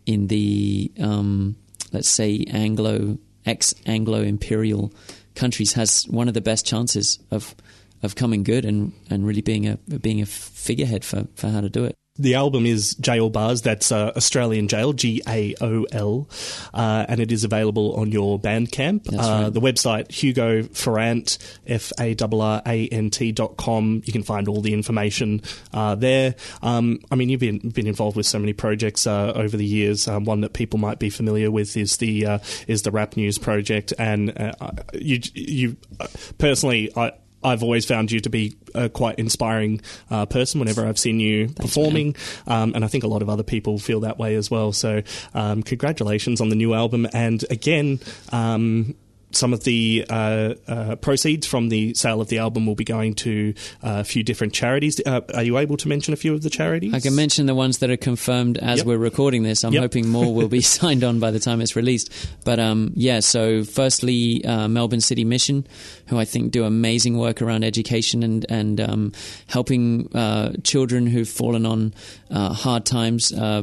[0.07, 1.57] in the um,
[1.93, 4.93] let's say Anglo ex Anglo imperial
[5.35, 7.55] countries, has one of the best chances of
[8.03, 11.71] of coming good and, and really being a being a figurehead for, for how to
[11.71, 11.95] do it.
[12.17, 16.29] The album is Jail Bars, that's uh, Australian Jail, G A O L,
[16.73, 19.13] uh, and it is available on your Bandcamp.
[19.13, 19.53] Uh, right.
[19.53, 24.01] The website, Hugo Farrant, F A R R A N T dot com.
[24.05, 26.37] You can find all the information uh, there.
[26.63, 30.07] Um, I mean, you've been, been involved with so many projects uh, over the years.
[30.07, 33.39] Um, one that people might be familiar with is the uh, is the Rap News
[33.39, 34.53] Project, and uh,
[34.93, 36.07] you you uh,
[36.39, 37.11] personally, I.
[37.45, 39.81] I've always found you to be a quite inspiring
[40.11, 43.43] uh, person whenever I've seen you performing, um, and I think a lot of other
[43.43, 44.73] people feel that way as well.
[44.73, 45.03] So,
[45.35, 48.01] um, congratulations on the new album, and again.
[48.33, 48.95] Um,
[49.35, 53.15] some of the uh, uh, proceeds from the sale of the album will be going
[53.15, 55.01] to uh, a few different charities.
[55.05, 56.95] Uh, are you able to mention a few of the charities?
[56.95, 58.87] I can mention the ones that are confirmed as Yep.
[58.87, 59.65] we're recording this.
[59.65, 59.83] I'm Yep.
[59.83, 62.11] hoping more will be signed on by the time it's released.
[62.45, 65.67] But um, yeah, so firstly, uh, Melbourne City Mission,
[66.07, 69.13] who I think do amazing work around education and and um,
[69.49, 71.95] helping uh, children who've fallen on
[72.31, 73.63] uh, hard times, uh,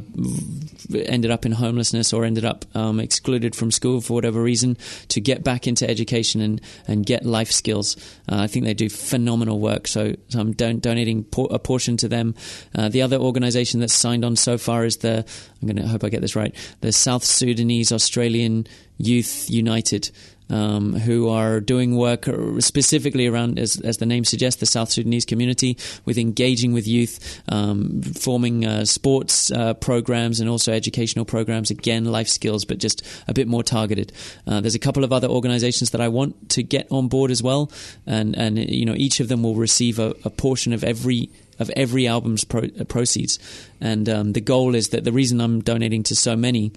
[1.05, 4.77] ended up in homelessness or ended up um, excluded from school for whatever reason,
[5.09, 7.95] to get back into education and, and get life skills.
[8.29, 9.87] Uh, I think they do phenomenal work.
[9.87, 12.35] So, so I'm don- donating por- a portion to them.
[12.75, 15.25] Uh, the other organisation that's signed on so far is the
[15.61, 16.55] I'm going to hope I get this right.
[16.81, 20.11] The South Sudanese Australian Youth United
[20.51, 22.27] um, who are doing work
[22.59, 27.41] specifically around, as, as the name suggests, the South Sudanese community, with engaging with youth,
[27.49, 31.71] um, forming uh, sports uh, programs and also educational programs.
[31.71, 34.11] Again, life skills, but just a bit more targeted.
[34.45, 37.41] Uh, there's a couple of other organisations that I want to get on board as
[37.41, 37.71] well,
[38.05, 41.69] and and you know each of them will receive a, a portion of every of
[41.75, 43.39] every album's pro- uh, proceeds.
[43.79, 46.73] And um, the goal is that the reason I'm donating to so many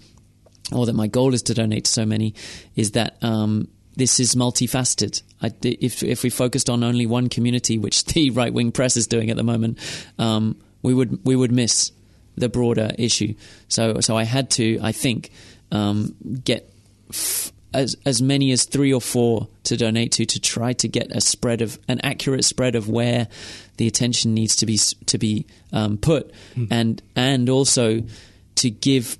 [0.73, 2.35] or that my goal is to donate to so many,
[2.77, 5.23] is that um, this is multifaceted.
[5.43, 9.07] I, if if we focused on only one community, which the right wing press is
[9.07, 9.79] doing at the moment,
[10.19, 11.93] um, we would we would miss
[12.37, 13.35] the broader issue.
[13.69, 15.31] So so I had to, I think,
[15.71, 16.71] um, get.
[17.11, 21.11] F- as as many as three or four to donate to to try to get
[21.11, 23.27] a spread of an accurate spread of where
[23.77, 26.33] the attention needs to be to be um, put,
[26.71, 28.03] and and also
[28.55, 29.19] to give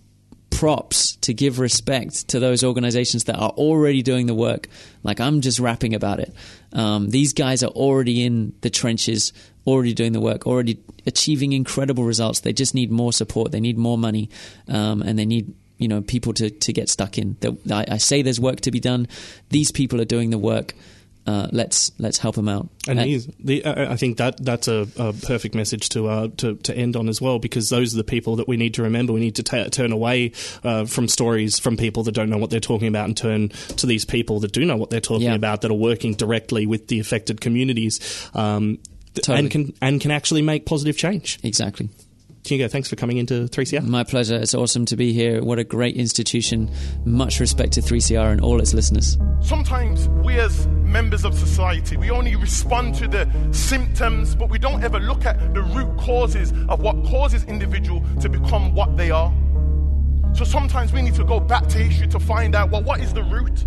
[0.55, 4.69] props to give respect to those organizations that are already doing the work.
[5.03, 6.33] Like I'm just rapping about it.
[6.73, 9.33] Um, these guys are already in the trenches,
[9.67, 12.41] already doing the work, already achieving incredible results.
[12.41, 13.51] They just need more support.
[13.53, 14.31] They need more money,
[14.69, 17.37] um, and they need you know people to to get stuck in.
[17.41, 19.09] That I, I say there's work to be done.
[19.51, 20.75] These people are doing the work.
[21.27, 22.69] Uh, let's let's help them out.
[22.87, 26.77] And these, the, I think that that's a, a perfect message to, uh, to to
[26.77, 29.15] end on as well, because those are the people that we need to remember.
[29.15, 30.33] We need to ta turn away
[30.65, 33.87] uh, from stories from people that don't know what they're talking about, and turn to
[33.87, 35.35] these people that do know what they're talking Yeah.
[35.35, 38.01] about, that are working directly with the affected communities,
[38.35, 38.79] um,
[39.15, 39.39] Totally.
[39.39, 41.39] and can and can actually make positive change.
[41.43, 41.89] exactly.
[42.47, 43.87] Hugo, thanks for coming into 3CR.
[43.87, 44.37] My pleasure.
[44.37, 45.43] It's awesome to be here.
[45.43, 46.71] What a great institution.
[47.07, 49.17] Much respect to 3CR and all its listeners.
[49.41, 54.85] Sometimes we as members of society, we only respond to the symptoms, but we don't
[54.85, 59.33] ever look at the root causes of what causes individual to become what they are.
[60.35, 63.15] So sometimes we need to go back to history to find out, well, what is
[63.15, 63.65] the root?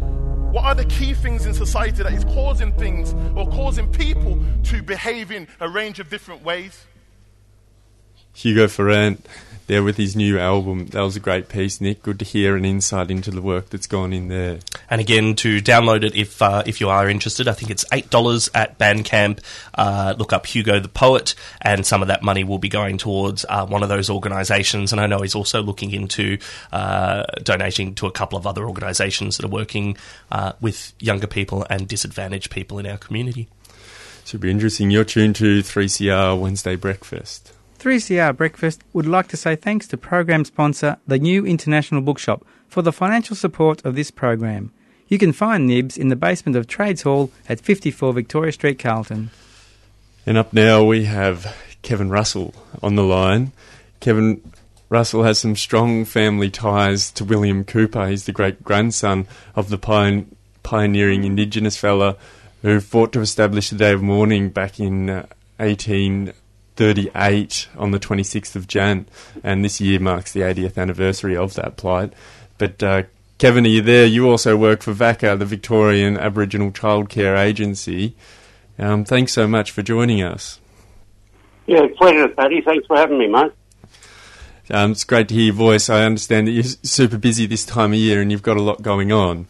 [0.54, 4.84] What are the key things in society that is causing things or causing people to
[4.84, 6.86] behave in a range of different ways?
[8.38, 9.26] Hugo Farrant,
[9.66, 10.86] there with his new album.
[10.88, 12.04] That was a great piece, Nick.
[12.04, 14.60] Good to hear an insight into the work that's gone in there.
[14.92, 18.12] And again, to download it if uh, if you are interested, I think it's eight
[18.12, 19.40] dollars at Bandcamp.
[19.74, 23.44] Uh, look up Hugo the Poet, and some of that money will be going towards
[23.50, 24.92] uh, one of those organisations.
[24.92, 26.38] And I know he's also looking into
[26.72, 29.98] uh, donating to a couple of other organisations that are working
[30.32, 33.48] uh, with younger people and disadvantaged people in our community.
[34.26, 34.92] Should be interesting.
[34.92, 37.54] You're tuned to 3CR Wednesday Breakfast.
[37.80, 42.82] 3CR Breakfast would like to say thanks to program sponsor the New International Bookshop for
[42.82, 44.72] the financial support of this program.
[45.08, 49.30] You can find Nibs in the basement of Trades Hall at 54 Victoria Street, Carlton.
[50.26, 53.52] And up now we have Kevin Russell on the line.
[54.00, 54.42] Kevin
[54.90, 58.08] Russell has some strong family ties to William Cooper.
[58.08, 59.78] He's the great grandson of the
[60.64, 62.18] pioneering Indigenous fella
[62.62, 65.26] who fought to establish the Day of Mourning back in uh,
[65.60, 66.34] 18.
[66.78, 69.08] 38 on the 26th of Jan,
[69.44, 72.14] and this year marks the 80th anniversary of that plight.
[72.58, 73.04] But uh,
[73.38, 74.06] Kevin, are you there?
[74.06, 78.16] You also work for VACCA, the Victorian Aboriginal Childcare Agency.
[78.80, 80.60] Um, thanks so much for joining us.
[81.66, 82.62] Yeah, pleasure, Paddy.
[82.62, 83.52] Thanks for having me, mate.
[84.70, 85.90] Um, it's great to hear your voice.
[85.90, 88.82] I understand that you're super busy this time of year and you've got a lot
[88.82, 89.48] going on.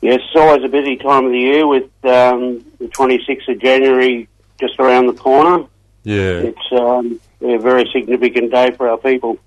[0.00, 4.28] Yes, it's always a busy time of the year with um, the 26th of January
[4.58, 5.66] just around the corner.
[6.02, 6.40] Yeah.
[6.40, 9.38] It's um, a very significant day for our people.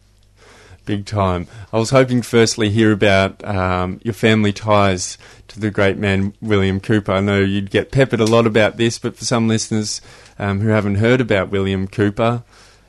[0.86, 1.48] Big time.
[1.72, 5.18] I was hoping, firstly, hear about um, your family ties
[5.50, 7.12] to the great man William Cooper.
[7.12, 10.02] I know you'd get peppered a lot about this, but for some listeners
[10.40, 12.44] um, who haven't heard about William Cooper,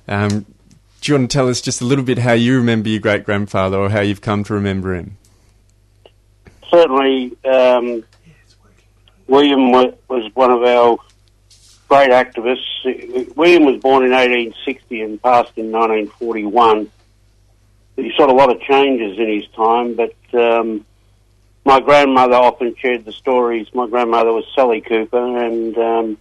[0.08, 0.46] um,
[1.00, 3.24] do you want to tell us just a little bit how you remember your great
[3.24, 5.16] grandfather or how you've come to remember him?
[6.70, 8.04] Certainly, um,
[9.26, 10.98] William was one of our
[11.90, 13.34] great activist.
[13.36, 16.88] William was born in 1860 and passed in 1941.
[17.96, 20.86] He saw a lot of changes in his time, but um,
[21.64, 23.66] my grandmother often shared the stories.
[23.74, 26.18] My grandmother was Sally Cooper, and um,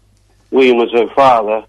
[0.50, 1.66] William was her father.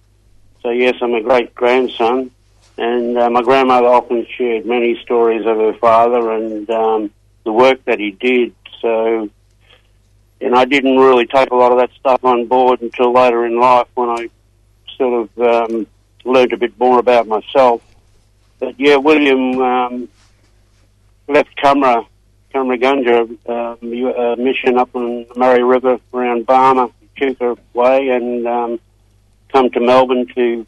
[0.62, 2.30] So yes, I'm a great grandson,
[2.78, 7.10] and uh, my grandmother often shared many stories of her father and um,
[7.44, 8.54] the work that he did.
[8.80, 9.28] So
[10.40, 13.59] and I didn't really take a lot of that stuff on board until later in
[13.59, 14.29] life when I
[14.96, 15.87] sort of um,
[16.24, 17.83] learned a bit more about myself.
[18.59, 20.09] But yeah, William um,
[21.29, 22.07] left Cumra,
[22.55, 28.81] Cummeragunja um, mission up on the Murray River around Barmah, Chuka Way, and um,
[29.53, 30.66] come to Melbourne to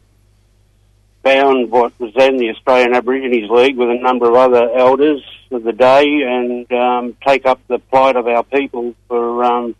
[1.23, 5.63] found what was then the Australian Aborigines League with a number of other elders of
[5.63, 9.75] the day and um, take up the plight of our people for um,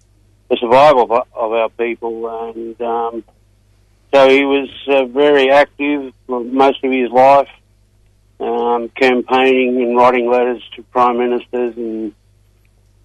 [0.49, 2.49] the survival of, of, our people.
[2.49, 3.23] And um,
[4.13, 7.49] so he was uh, very active most of his life,
[8.39, 12.13] um, campaigning and writing letters to prime ministers and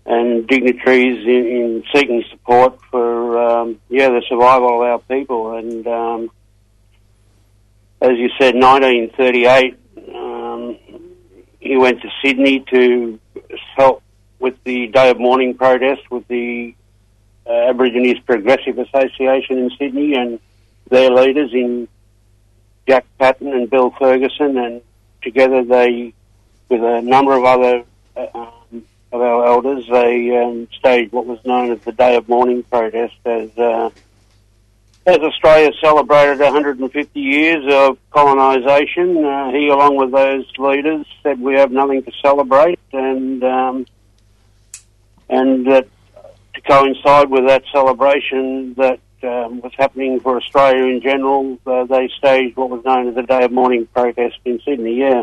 [0.06, 5.56] and dignitaries in, in seeking support for um, yeah the survival of our people.
[5.56, 6.30] And um,
[8.00, 9.78] as you said, 1938
[11.68, 13.18] he went to Sydney to
[13.76, 14.02] help
[14.38, 16.74] with the Day of Mourning protest with the
[17.46, 20.38] uh, Aborigines Progressive Association in Sydney and
[20.88, 21.88] their leaders in
[22.86, 24.80] Jack Patten and Bill Ferguson, and
[25.20, 26.14] together they,
[26.68, 27.84] with a number of other
[28.16, 32.28] uh, um, of our elders, they um, staged what was known as the Day of
[32.28, 33.90] Mourning protest as uh,
[35.08, 41.54] as Australia celebrated 150 years of colonisation, uh, he, along with those leaders, said we
[41.54, 43.86] have nothing to celebrate, and um,
[45.28, 45.88] and that
[46.54, 52.08] to coincide with that celebration that um, was happening for Australia in general, uh, they
[52.18, 54.98] staged what was known as the Day of Mourning protest in Sydney.
[54.98, 55.22] Yeah.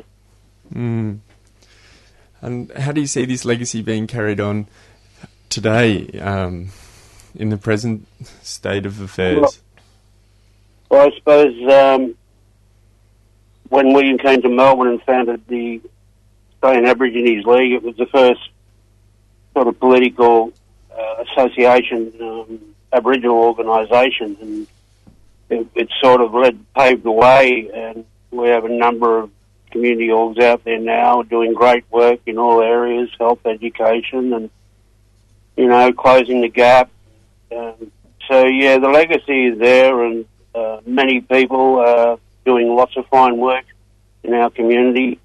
[0.73, 1.19] Mm.
[2.41, 4.67] And how do you see this legacy being carried on
[5.49, 6.69] today um,
[7.33, 8.07] in the present
[8.41, 9.41] state of affairs?
[9.41, 9.53] Well,
[10.89, 12.15] well, I suppose um,
[13.69, 15.81] when William came to Melbourne and founded the
[16.53, 18.41] Australian Aborigines League, it was the first
[19.53, 20.51] sort of political
[20.97, 22.59] uh, association, um,
[22.93, 24.67] Aboriginal organisation, and
[25.49, 27.69] it, it, sort of led, paved the way.
[27.73, 29.31] And we have a number of
[29.71, 34.49] community orgs out there now doing great work in all areas, health, education, and
[35.57, 36.89] you know, closing the gap.
[37.55, 37.91] Um,
[38.29, 43.37] so yeah, the legacy is there, and uh, many people are doing lots of fine
[43.37, 43.65] work
[44.23, 45.19] in our community,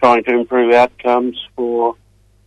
[0.00, 1.96] trying to improve outcomes for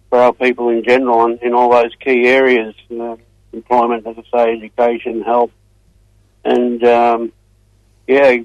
[0.10, 3.16] for our people in general and in all those key areas, uh,
[3.54, 5.52] employment, as I say, education, health,
[6.44, 7.32] and um,
[8.08, 8.38] yeah,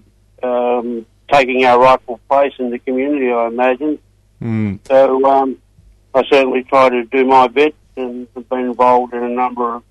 [0.43, 3.99] um, taking our rightful place in the community, I imagine.
[4.43, 4.79] Mm.
[4.87, 5.57] So um,
[6.15, 9.83] I certainly try to do my bit and have been involved in a number of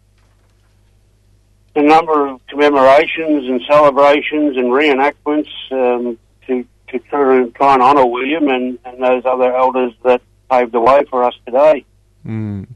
[1.75, 6.17] a number of commemorations and celebrations and reenactments um,
[6.47, 11.03] to to try and, honour William and, and those other elders that paved the way
[11.09, 11.83] for us today.
[12.25, 12.67] Mm.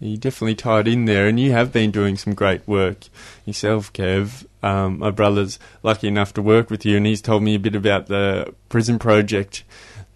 [0.00, 3.08] You definitely tied in there, and you have been doing some great work
[3.44, 4.46] yourself, Kev.
[4.62, 7.74] Um, my brother's lucky enough to work with you, and he's told me a bit
[7.74, 9.64] about the prison project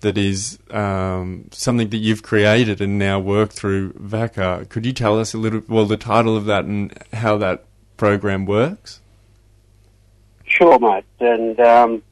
[0.01, 4.69] that is um, something that you've created and now work through VACCA.
[4.69, 7.65] Could you tell us a little, well, the title of that and how that
[8.03, 9.01] program works?
[10.45, 11.05] Sure, mate.
[11.21, 12.03] And um,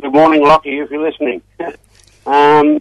[0.00, 1.42] good morning, Lockie, if you're listening.
[2.26, 2.80] um,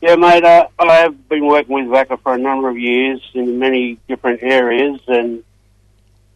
[0.00, 3.58] yeah, mate, uh, I have been working with VACCA for a number of years in
[3.58, 5.42] many different areas, and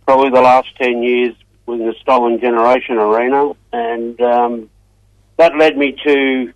[0.06, 3.52] probably the last 10 years within the Stolen Generation arena.
[3.72, 4.70] And um,
[5.36, 6.52] that led me to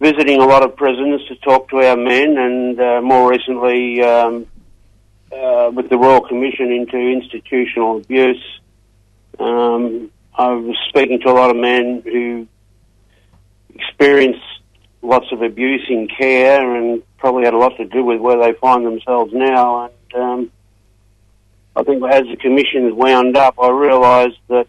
[0.00, 4.46] visiting a lot of prisons to talk to our men, and uh, more recently um,
[5.32, 8.42] uh, with the Royal Commission into institutional abuse.
[9.38, 12.46] Um, I was speaking to a lot of men who
[13.74, 14.40] experienced
[15.02, 18.58] lots of abuse in care and probably had a lot to do with where they
[18.58, 19.90] find themselves now.
[20.12, 20.52] And um,
[21.76, 24.66] I think as the commission wound up, I realised that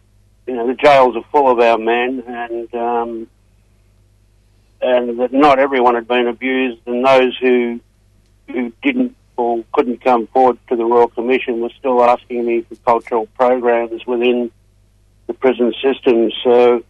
[0.48, 3.28] you know the jails are full of our men, and um,
[4.82, 7.80] and that not everyone had been abused, and those who
[8.48, 12.76] who didn't or couldn't come forward to the Royal Commission were still asking me for
[12.78, 14.52] cultural programs within
[15.28, 16.30] the prison system.
[16.44, 16.84] So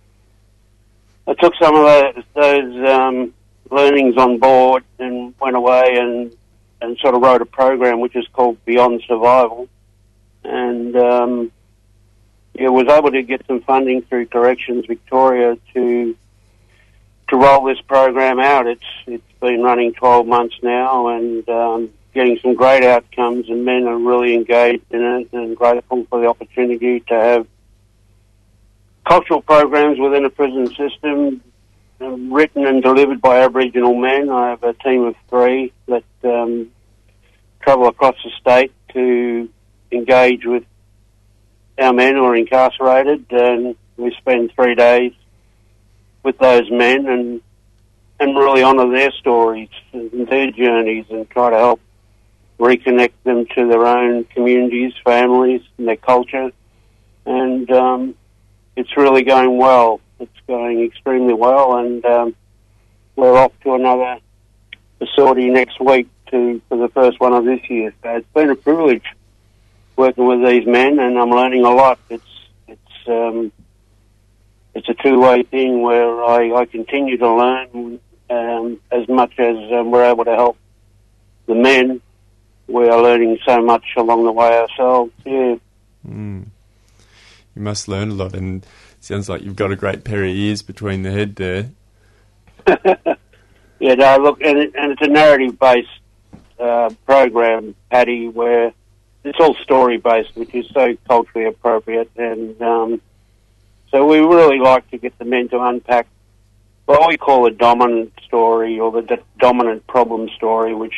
[1.28, 3.34] I took some of those, those um,
[3.70, 6.36] learnings on board and went away and
[6.82, 9.68] and sort of wrote a program which is called Beyond Survival,
[10.45, 11.52] and um,
[12.54, 16.16] yeah, was able to get some funding through Corrections Victoria to
[17.30, 18.66] to roll this program out.
[18.66, 23.88] It's it's been running 12 months now and um, getting some great outcomes, and men
[23.88, 27.47] are really engaged in it and grateful for the opportunity to have
[29.07, 31.41] cultural programs within a prison system
[32.01, 34.30] um, written and delivered by Aboriginal men.
[34.30, 36.72] I have a team of three that um,
[37.62, 39.49] travel across the state to
[39.91, 40.64] engage with
[41.80, 45.14] our men who are incarcerated, and we spend three days
[46.24, 47.41] with those men and
[48.22, 51.80] and really honour their stories and their journeys and try to help
[52.60, 56.51] reconnect them to their own communities, families, and their culture.
[57.26, 58.16] And um,
[58.76, 60.01] it's really going well.
[60.20, 62.36] It's going extremely well, and um,
[63.16, 64.20] we're off to another
[64.97, 67.93] facility next week to for the first one of this year.
[68.03, 69.03] So it's been a privilege
[69.95, 71.99] working with these men, and I'm learning a lot.
[72.10, 72.24] It's
[72.68, 73.51] it's um,
[74.76, 77.99] it's a two way thing where I, I continue to learn
[78.30, 80.57] um, as much as um, we're able to help
[81.47, 82.01] the men.
[82.70, 85.12] We are learning so much along the way ourselves.
[85.26, 85.56] Yeah.
[86.08, 86.46] Mm.
[87.56, 90.30] You must learn a lot, and it sounds like you've got a great pair of
[90.30, 91.72] ears between the head there.
[93.80, 95.90] yeah, no, look, and, it, and it's a narrative based
[96.60, 98.74] uh, program, Paddy, where
[99.24, 102.12] it's all story based, which is so culturally appropriate.
[102.16, 103.02] And um,
[103.92, 106.08] so we really like to get the men to unpack
[106.86, 110.96] what we call a dominant story or the d- dominant problem story, which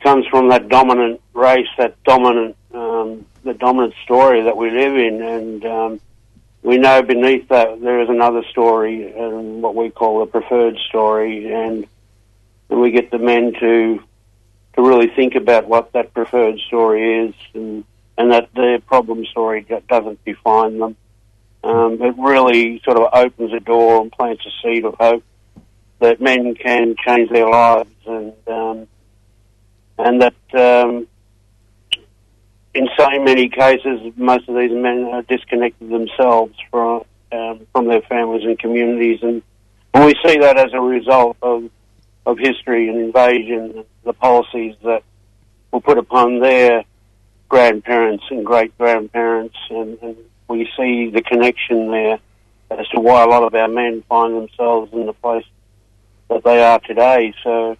[0.00, 5.22] comes from that dominant race, that dominant, um, the dominant story that we live in.
[5.22, 6.00] And um,
[6.62, 11.52] we know beneath that there is another story, and what we call a preferred story.
[11.52, 11.86] And,
[12.68, 14.02] and we get the men to
[14.74, 17.84] to really think about what that preferred story is, and
[18.16, 20.96] and that their problem story doesn't define them.
[21.62, 25.24] Um, it really sort of opens a door and plants a seed of hope
[25.98, 28.86] that men can change their lives, and um,
[30.06, 31.06] and that um,
[32.74, 38.02] in so many cases, most of these men are disconnected themselves from um, from their
[38.02, 39.42] families and communities, and,
[39.94, 41.70] and we see that as a result of
[42.26, 45.02] of history and invasion, the policies that
[45.72, 46.84] were put upon their
[47.48, 50.16] grandparents and great grandparents, and, and
[50.48, 52.18] we see the connection there
[52.70, 55.44] as to why a lot of our men find themselves in the place
[56.28, 57.34] that they are today.
[57.42, 57.76] So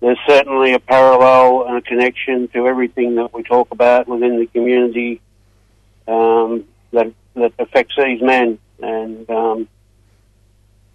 [0.00, 4.46] there's certainly a parallel and a connection to everything that we talk about within the
[4.46, 5.20] community
[6.06, 8.58] um, that that affects these men.
[8.80, 9.68] And um,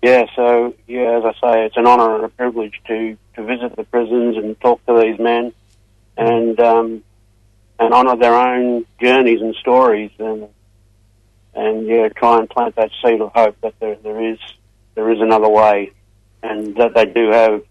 [0.01, 3.75] yeah, so yeah, as I say, it's an honour and a privilege to to visit
[3.75, 5.53] the prisons and talk to these men,
[6.17, 7.03] and um,
[7.79, 10.11] and honour their own journeys and stories.
[10.17, 10.47] And
[11.53, 14.39] and yeah, try and plant that seed of hope that there, there is
[14.95, 15.91] there is another way,
[16.41, 17.63] and that they do have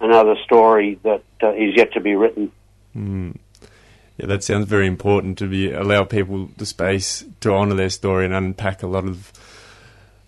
[0.00, 2.52] another story that uh, is yet to be written.
[2.96, 3.36] Mm.
[4.18, 8.24] Yeah, that sounds very important to be allow people the space to honour their story
[8.24, 9.32] and unpack a lot of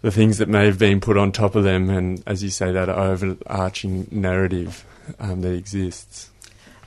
[0.02, 2.70] the things that may have been put on top of them, and as you say,
[2.70, 4.84] that overarching narrative
[5.18, 6.30] um, that exists.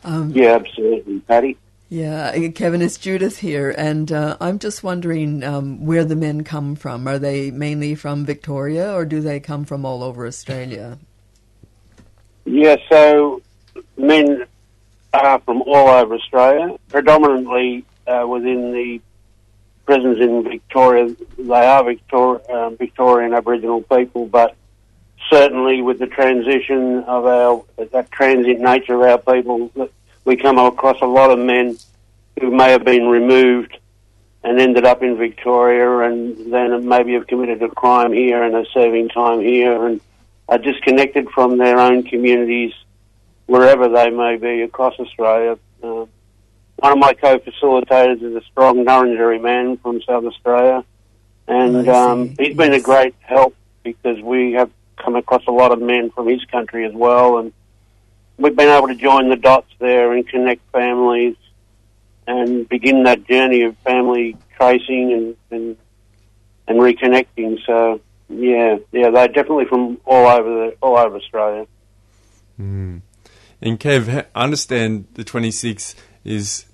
[0.04, 1.58] Um, Yeah, absolutely, Paddy.
[1.90, 6.46] Yeah, uh, Kevin, it's Judith here, and uh, I'm just wondering um, where the men
[6.46, 7.06] come from.
[7.06, 10.98] Are they mainly from Victoria, or do they come from all over Australia?
[12.46, 13.42] Yeah, so
[13.98, 14.46] men
[15.14, 19.02] are from all over Australia, predominantly uh, within the
[19.86, 21.16] prisons in Victoria.
[21.38, 24.56] They are Victor- um, Victorian Aboriginal people, but
[25.30, 29.72] certainly with the transition of our that transient nature of our people,
[30.26, 31.78] we come across a lot of men
[32.40, 33.78] who may have been removed
[34.44, 38.66] and ended up in Victoria, and then maybe have committed a crime here and are
[38.74, 40.02] serving time here, and
[40.52, 42.74] are disconnected from their own communities
[43.46, 45.58] wherever they may be across Australia.
[45.82, 46.06] Uh,
[46.76, 50.84] one of my co-facilitators is a strong Ngarrindjeri man from South Australia,
[51.48, 55.82] and um, he's been a great help because we have come across a lot of
[55.82, 57.54] men from his country as well, and
[58.38, 61.38] we've been able to join the dots there and connect families
[62.28, 65.78] and begin that journey of family tracing and and,
[66.68, 67.58] and reconnecting.
[67.66, 68.02] So
[68.32, 71.68] yeah, yeah, they're definitely from all over the all over Australia.
[72.60, 73.02] Mm.
[73.62, 76.66] And Kev, I understand the 26th is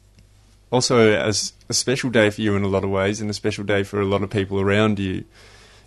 [0.72, 3.64] also a, a special day for you in a lot of ways, and a special
[3.64, 5.24] day for a lot of people around you.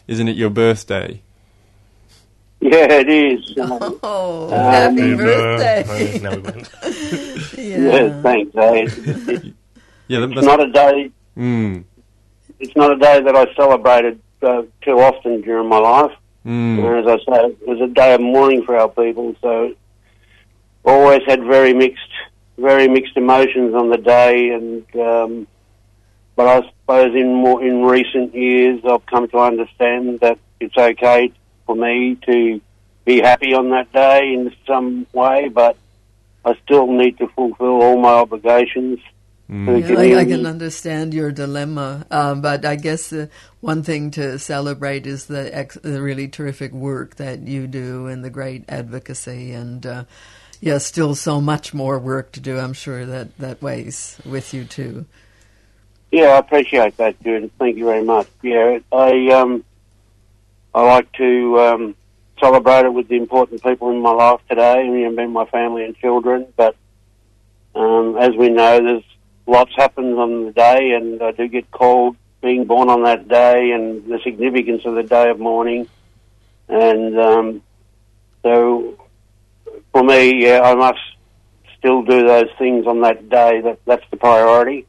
[0.06, 1.22] Isn't it your birthday?
[2.60, 3.54] Yeah, it is.
[4.02, 4.50] Oh, Um,
[4.96, 6.18] happy uh, birthday!
[6.22, 6.68] no, we won't.
[7.56, 8.56] Yeah, thanks.
[8.56, 8.72] eh?
[8.74, 9.44] It's, it's,
[10.08, 11.10] Yeah, that it's must- not a day.
[11.36, 11.84] Mm.
[12.58, 16.12] It's not a day that I celebrated uh, too often during my life.
[16.44, 16.78] Mm.
[16.78, 19.36] And as I say, it was a day of mourning for our people.
[19.42, 19.74] So
[20.84, 22.12] always had very mixed,
[22.56, 24.50] very mixed emotions on the day.
[24.50, 25.46] And um,
[26.36, 31.32] but I suppose in more in recent years, I've come to understand that it's okay
[31.66, 32.60] for me to
[33.04, 35.76] be happy on that day in some way, but
[36.44, 39.00] I still need to fulfil all my obligations.
[39.50, 43.26] The Yeah, I, I can understand your dilemma, um, but I guess uh,
[43.60, 48.24] one thing to celebrate is the, ex- the really terrific work that you do and
[48.24, 50.04] the great advocacy, and uh,
[50.60, 52.58] yeah, still so much more work to do.
[52.58, 55.06] I'm sure that that weighs with you too.
[56.12, 57.50] Yeah, I appreciate that, Judith.
[57.58, 58.28] Thank you very much.
[58.42, 59.64] Yeah, I um,
[60.74, 61.96] I like to um,
[62.40, 65.84] celebrate it with the important people in my life today, you know, being my family
[65.84, 66.46] and children.
[66.56, 66.76] But
[67.74, 69.04] um, as we know, there's
[69.46, 73.72] lots happens on the day, and I do get called being born on that day
[73.72, 75.88] and the significance of the day of mourning.
[76.68, 77.62] And um,
[78.42, 78.98] so,
[79.92, 81.00] for me, yeah, I must
[81.78, 83.60] still do those things on that day.
[83.60, 84.86] That that's the priority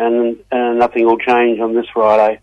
[0.00, 2.40] and, and nothing will change on this Friday.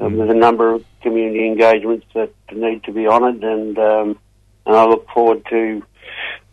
[0.00, 4.18] Um, there's a number of community engagements that need to be honoured, and um,
[4.66, 5.82] and I look forward to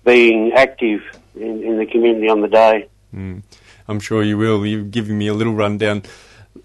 [0.03, 1.01] being active
[1.36, 2.88] in, in the community on the day.
[3.13, 3.43] Mm.
[3.88, 4.65] I'm sure you will.
[4.65, 6.03] You've given me a little rundown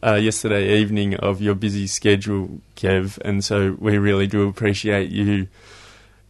[0.02, 5.48] uh, yesterday evening of your busy schedule, Kev, and so we really do appreciate you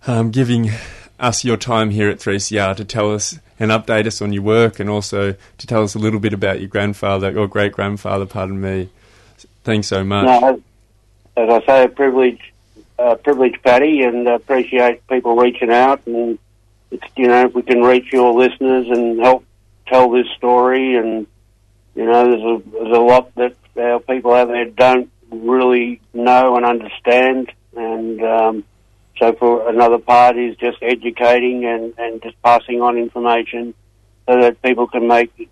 [0.07, 0.71] um, giving
[1.19, 4.81] us your time here at 3CR to tell us and update us on your work
[4.81, 8.61] and also to tell us a little bit about your grandfather or great grandfather, pardon
[8.61, 8.89] me.
[9.65, 10.25] Thanks so much.
[10.25, 10.63] No,
[11.37, 12.53] as, I say, a privilege,
[12.99, 16.07] uh, privilege, Paddy, and appreciate people reaching out.
[16.07, 16.39] And
[16.91, 19.45] it's you know if we can reach your listeners and help
[19.91, 21.27] tell this story, and
[21.95, 26.57] you know there's a there's a lot that our people out there don't really know
[26.57, 28.65] and understand, and um,
[29.19, 33.75] so for another part is just educating and and just passing on information
[34.29, 35.51] so that people can make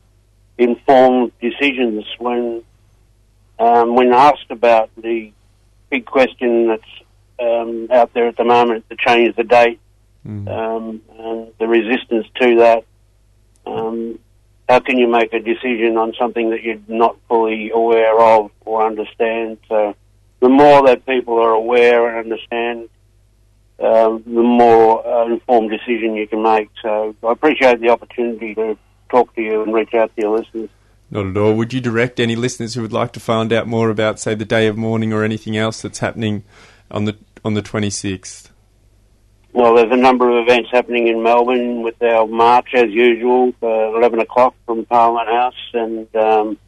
[0.56, 2.62] informed decisions when
[3.58, 5.32] um, when asked about the
[5.90, 6.82] big question that's
[7.40, 9.80] um, out there at the moment to change the date
[10.48, 12.84] um, and the resistance to that.
[13.66, 14.18] Um,
[14.68, 18.86] how can you make a decision on something that you're not fully aware of or
[18.86, 19.58] understand?
[19.68, 19.94] So
[20.40, 22.88] the more that people are aware and understand,
[23.80, 26.68] um, the more uh, informed decision you can make.
[26.82, 28.76] So I appreciate the opportunity to
[29.10, 30.68] talk to you and reach out to your listeners.
[31.10, 31.54] Not at all.
[31.54, 34.44] Would you direct any listeners who would like to find out more about, say, the
[34.44, 36.44] day of mourning or anything else that's happening
[36.90, 38.47] on the on the 26th?
[39.52, 43.96] Well, there's a number of events happening in Melbourne with our march as usual, uh,
[43.96, 46.58] 11 o'clock from Parliament House, and um,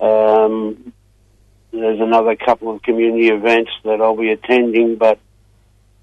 [0.00, 0.92] um,
[1.72, 5.18] there's another couple of community events that I'll be attending, but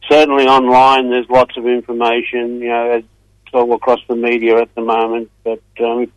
[0.09, 2.61] certainly online there's lots of information.
[2.61, 3.07] You know, it's
[3.53, 5.31] all across the media at the moment.
[5.43, 6.11] But um,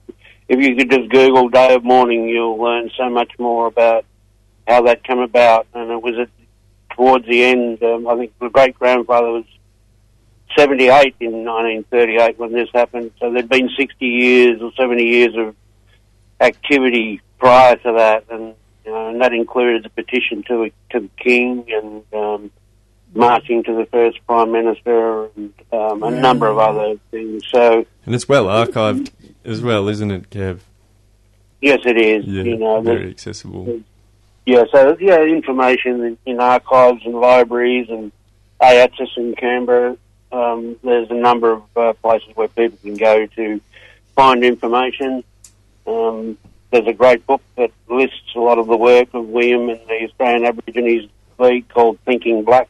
[0.49, 4.05] if you could just Google Day of Mourning, you'll learn so much more about
[4.67, 5.67] how that came about.
[5.75, 6.29] And it was at,
[6.97, 7.83] towards the end.
[7.83, 9.45] Um, I think my great grandfather was
[10.57, 13.13] 78 in 1938 when this happened.
[13.21, 15.55] So there'd been 60 years or 70 years of
[16.41, 21.11] activity prior to that, and you know, and that included the petition to to the
[21.19, 22.51] king and um,
[23.15, 27.43] marching to the first prime minister and um, a number of other things.
[27.53, 29.11] So And it's well archived
[29.45, 30.61] as well, isn't it, Kev?
[31.61, 32.25] yes, it is.
[32.27, 33.83] Yeah, you know, very accessible.
[34.47, 38.11] Yeah, so yeah, information in, in archives and libraries and
[38.63, 39.97] AIATSIS in Canberra.
[40.33, 43.61] Um, there's a number of uh, places where people can go to
[44.15, 45.25] find information.
[45.87, 46.39] Um,
[46.71, 50.05] there's a great book that lists a lot of the work of William and the
[50.05, 52.69] Australian Aborigines League called Thinking Black,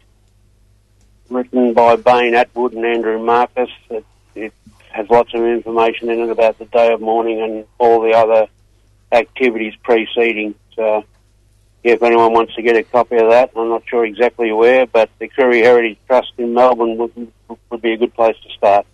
[1.29, 3.71] written by Bain Attwood and Andrew Markus.
[3.91, 4.05] It,
[4.35, 4.55] it
[4.91, 8.49] has lots of information in it about the day of mourning and all the other
[9.13, 10.55] activities preceding.
[10.75, 11.03] So, yeah,
[11.83, 15.09] if anyone wants to get a copy of that, I'm not sure exactly where, but
[15.19, 17.33] the Koori Heritage Trust in Melbourne would,
[17.71, 18.87] would be a good place to start.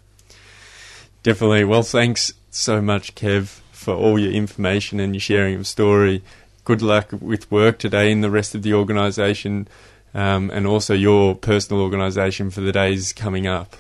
[1.23, 1.65] Definitely.
[1.65, 6.23] Well, thanks so much, Kev, for all your information and your sharing of story.
[6.65, 9.67] Good luck with work today and the rest of the organisation,
[10.15, 13.77] um, and also your personal organisation for the days coming up.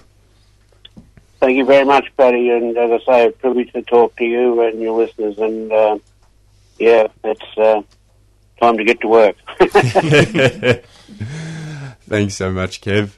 [1.38, 4.60] Thank you very much, Paddy, and as I say, a privilege to talk to you
[4.62, 5.98] and your listeners, and uh,
[6.78, 7.82] yeah, it's uh,
[8.60, 9.36] time to get to work.
[12.08, 13.16] Thanks so much, Kev.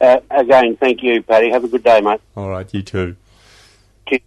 [0.00, 1.50] uh, again, thank you, Paddy.
[1.50, 2.20] Have a good day, mate.
[2.36, 3.16] All right, you too.
[4.08, 4.22] Cheers.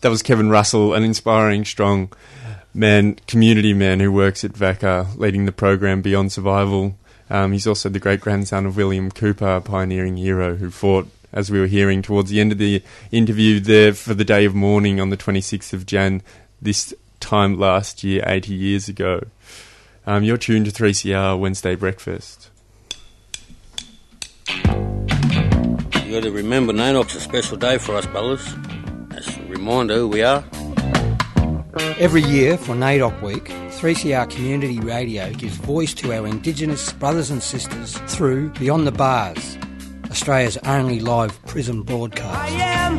[0.00, 2.10] That was Kevin Russell, an inspiring, strong
[2.72, 6.96] man, community man who works at VACCA, leading the program Beyond Survival.
[7.28, 11.50] Um, he's also the great grandson of William Cooper, a pioneering hero who fought, as
[11.50, 15.00] we were hearing towards the end of the interview, there for the day of mourning
[15.00, 16.22] on the 26th of Jan,
[16.62, 16.94] this
[17.28, 19.20] time last year, 80 years ago.
[20.06, 22.48] Um, you're tuned to 3CR Wednesday Breakfast.
[24.48, 28.54] You got to remember, NAIDOC's a special day for us, brothers.
[29.10, 30.42] That's a reminder who we are.
[31.98, 37.42] Every year for NAIDOC Week, 3CR Community Radio gives voice to our Indigenous brothers and
[37.42, 39.58] sisters through Beyond the Bars,
[40.10, 42.34] Australia's only live prison broadcast.
[42.34, 42.98] I am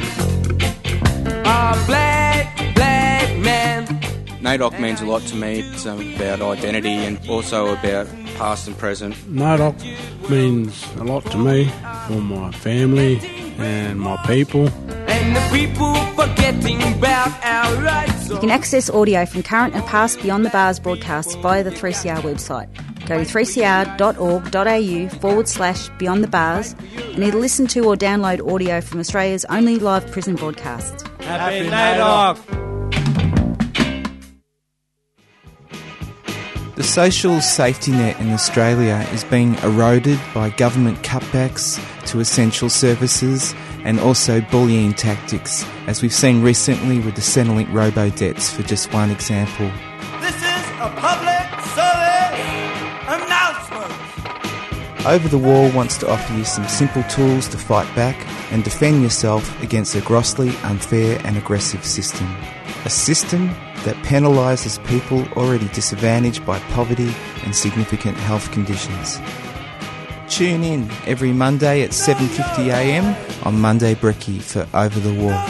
[1.40, 3.99] a black, black man.
[4.42, 5.60] NAIDOC means a lot to me.
[5.60, 9.16] It's about identity and also about past and present.
[9.34, 11.66] NAIDOC means a lot to me
[12.08, 13.20] for my family
[13.58, 14.70] and my people.
[15.10, 18.30] And the people forgetting about our rights.
[18.30, 22.22] You can access audio from current and past Beyond the Bars broadcasts via the 3CR
[22.22, 22.70] website.
[23.08, 28.80] Go to 3cr.org.au forward slash Beyond the Bars and either listen to or download audio
[28.80, 31.08] from Australia's only live prison broadcast.
[31.20, 32.79] Happy NAIDOC.
[36.80, 41.78] The social safety net in Australia is being eroded by government cutbacks
[42.08, 43.54] to essential services
[43.84, 48.94] and also bullying tactics, as we've seen recently with the Centrelink robo debts, for just
[48.94, 49.70] one example.
[50.22, 52.40] This is a public service
[53.10, 55.06] announcement.
[55.06, 59.04] Over the Wall wants to offer you some simple tools to fight back and defend
[59.04, 62.34] yourself against a grossly unfair and aggressive system.
[62.86, 63.48] A system
[63.84, 67.14] that penalises people already disadvantaged by poverty
[67.44, 69.20] and significant health conditions.
[70.30, 75.46] Tune in every Monday at 7.50am on Monday Brekkie for Over the Wall.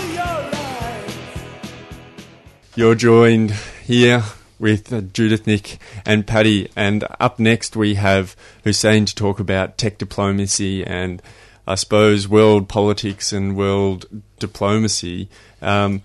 [2.75, 3.51] You're joined
[3.83, 4.23] here
[4.57, 6.71] with Judith, Nick, and Paddy.
[6.75, 11.21] And up next, we have Hussein to talk about tech diplomacy and
[11.67, 14.07] I suppose world politics and world
[14.39, 15.29] diplomacy.
[15.61, 16.01] Um,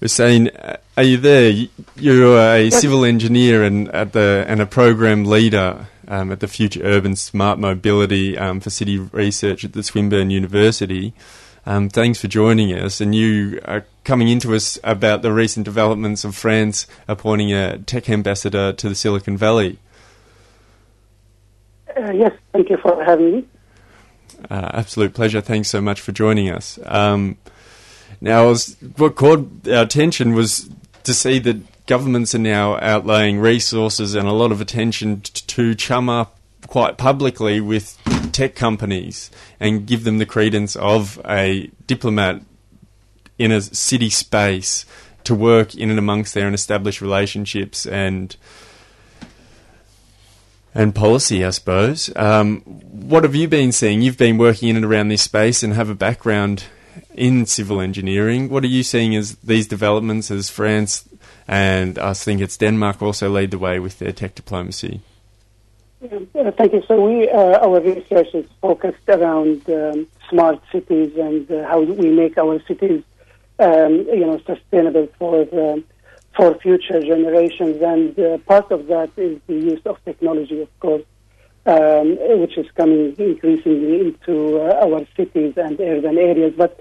[0.00, 1.50] Hussein, saying, are you there?
[1.96, 6.82] You're a civil engineer and at the and a program leader um, at the Future
[6.82, 11.12] Urban Smart Mobility um, for City Research at the Swinburne University.
[11.66, 16.24] Um, thanks for joining us, and you are coming into us about the recent developments
[16.24, 19.78] of France appointing a tech ambassador to the Silicon Valley.
[21.94, 23.48] Uh, yes, thank you for having me.
[24.50, 25.42] Uh, absolute pleasure.
[25.42, 26.78] Thanks so much for joining us.
[26.86, 27.36] Um,
[28.20, 30.68] now, was, what caught our attention was
[31.04, 36.08] to see that governments are now outlaying resources and a lot of attention to chum
[36.08, 37.98] up quite publicly with
[38.32, 42.42] tech companies and give them the credence of a diplomat
[43.38, 44.84] in a city space
[45.24, 48.36] to work in and amongst there and establish relationships and
[50.72, 52.14] and policy, I suppose.
[52.14, 54.02] Um, what have you been seeing?
[54.02, 56.64] You've been working in and around this space and have a background
[57.14, 58.48] in civil engineering.
[58.48, 61.08] What are you seeing as these developments as France
[61.50, 65.00] and I think it's Denmark also lead the way with their tech diplomacy?
[66.02, 66.82] Uh, thank you.
[66.86, 72.08] So we, uh, our research is focused around um, smart cities and uh, how we
[72.08, 73.02] make our cities,
[73.58, 75.84] um, you know, sustainable for um,
[76.36, 77.82] for future generations.
[77.82, 81.02] And uh, part of that is the use of technology, of course,
[81.66, 86.54] um, which is coming increasingly into uh, our cities and urban areas.
[86.56, 86.80] But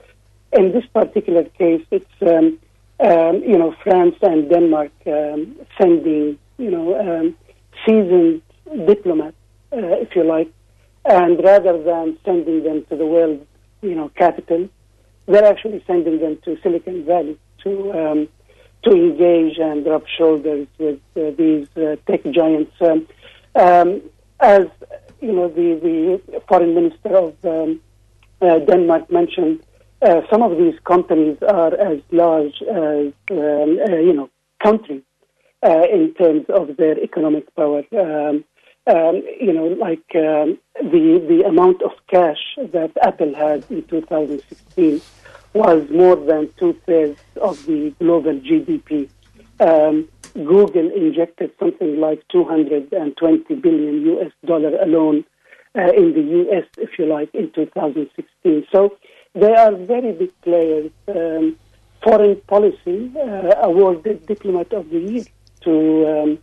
[0.54, 2.60] in this particular case, it's um,
[3.00, 7.36] um, you know France and Denmark um, sending you know um,
[7.86, 8.42] seasoned
[8.86, 9.38] diplomats,
[9.74, 10.52] uh, if you like,
[11.06, 13.46] and rather than sending them to the world
[13.82, 14.68] you know capital,
[15.28, 18.28] they're actually sending them to Silicon Valley to um,
[18.84, 22.74] to engage and rub shoulders with uh, these uh, tech giants.
[22.82, 24.02] Um,
[24.40, 24.68] as
[25.22, 27.34] you know, the, the foreign minister of
[28.42, 29.62] uh, Denmark mentioned,
[30.02, 34.30] uh, some of these companies are as large as um, uh, you know
[34.64, 35.04] countries
[35.64, 37.84] uh, in terms of their economic power.
[37.92, 38.44] Um,
[38.88, 45.02] um, you know, like um, the the amount of cash that Apple had in 2016
[45.54, 49.10] was more than two thirds of the global GDP.
[49.60, 55.26] Um, Google injected something like 220 billion US dollar alone
[55.78, 58.66] uh, in the US, if you like, in 2016.
[58.72, 58.96] So
[59.34, 60.92] they are very big players.
[61.08, 61.58] Um,
[62.02, 65.24] foreign policy uh, awarded Diplomat of the Year
[65.62, 66.40] to um,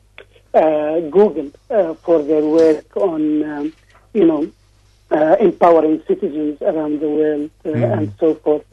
[0.54, 3.72] uh, Google uh, for their work on, um,
[4.12, 4.50] you know,
[5.10, 7.98] uh, empowering citizens around the world mm.
[7.98, 8.64] and so forth.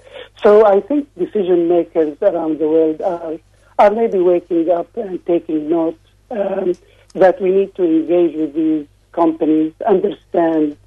[0.42, 3.38] So I think decision makers around the world are
[3.80, 6.00] are maybe waking up and taking note
[6.30, 6.76] um,
[7.14, 10.78] that we need to engage with these companies, understand,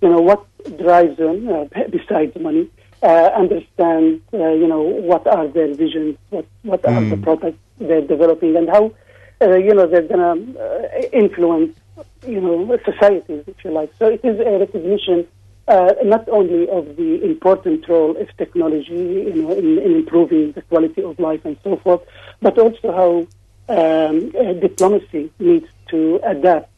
[0.00, 0.44] you know, what
[0.78, 2.68] drives them uh, besides money,
[3.02, 6.96] uh, understand, uh, you know, what are their visions, what what mm.
[6.96, 8.92] are the products they're developing, and how,
[9.40, 11.76] you know, they're going to influence
[12.26, 13.92] you know, societies, if you like.
[13.98, 15.26] So it is a recognition
[15.68, 20.62] uh, not only of the important role of technology, you know, in, in, improving the
[20.62, 22.02] quality of life and so forth,
[22.42, 23.10] but also how
[23.74, 26.70] um, uh, diplomacy needs to adapt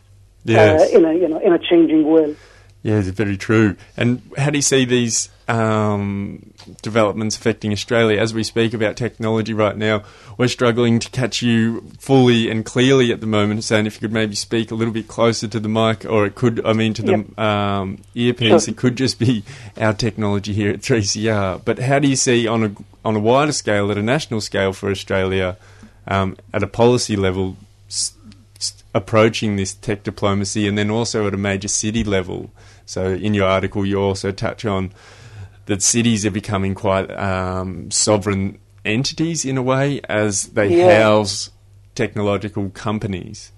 [0.44, 0.82] yes.
[0.92, 2.36] uh, in a you know in a changing world.
[2.83, 3.76] Yeah, it's very true.
[3.97, 6.53] And how do you see these um,
[6.83, 8.20] developments affecting Australia?
[8.20, 10.03] As we speak about technology right now,
[10.37, 13.59] we're struggling to catch you fully and clearly at the moment.
[13.59, 16.35] Hussein if you could maybe speak a little bit closer to the mic, or it
[16.35, 17.39] could, I mean, to the yep.
[17.39, 18.72] um, earpiece, sure.
[18.72, 19.45] it could just be
[19.76, 21.64] our technology here at 3CR.
[21.64, 22.72] But how do you see on a
[23.05, 25.57] on a wider scale, at a national scale for Australia,
[26.09, 27.57] um, at a policy level?
[28.95, 32.51] approaching this tech diplomacy and then also at a major city level.
[32.87, 34.93] So in your article, you also touch on
[35.66, 41.03] that cities are becoming quite um, sovereign entities in a way as they yeah.
[41.03, 41.51] house
[41.95, 43.53] technological companies.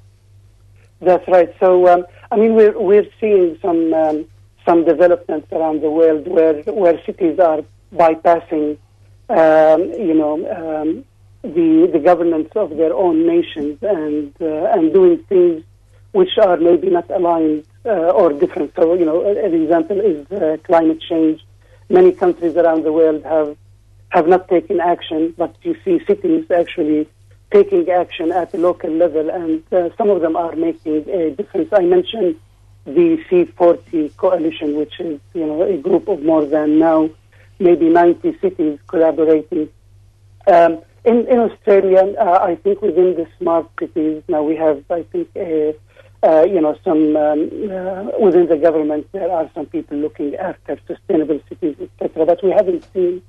[1.00, 1.54] That's right.
[1.60, 4.26] So um, I mean, we're we're seeing some um,
[4.66, 7.60] some developments around the world where where cities are
[7.94, 8.78] bypassing,
[9.28, 11.04] um, you know, um,
[11.42, 15.62] the the governance of their own nations and uh, and doing things
[16.12, 18.72] which are maybe not aligned or different.
[18.76, 21.44] So you know, an example is uh, climate change.
[21.88, 23.56] Many countries around the world have
[24.10, 27.08] have not taken action, but you see cities actually
[27.50, 31.68] taking action at the local level, and uh, some of them are making a difference.
[31.72, 32.36] I mentioned
[32.84, 37.10] the C40 coalition, which is you know a group of more than now
[37.58, 39.68] maybe 90 cities collaborating.
[40.46, 45.02] Um, in, in Australia, uh, I think within the smart cities now we have, I
[45.02, 45.74] think, a,
[46.24, 50.78] uh, you know, some um, uh, within the government there are some people looking after
[50.86, 52.24] sustainable cities, etc.
[52.24, 53.22] But we haven't seen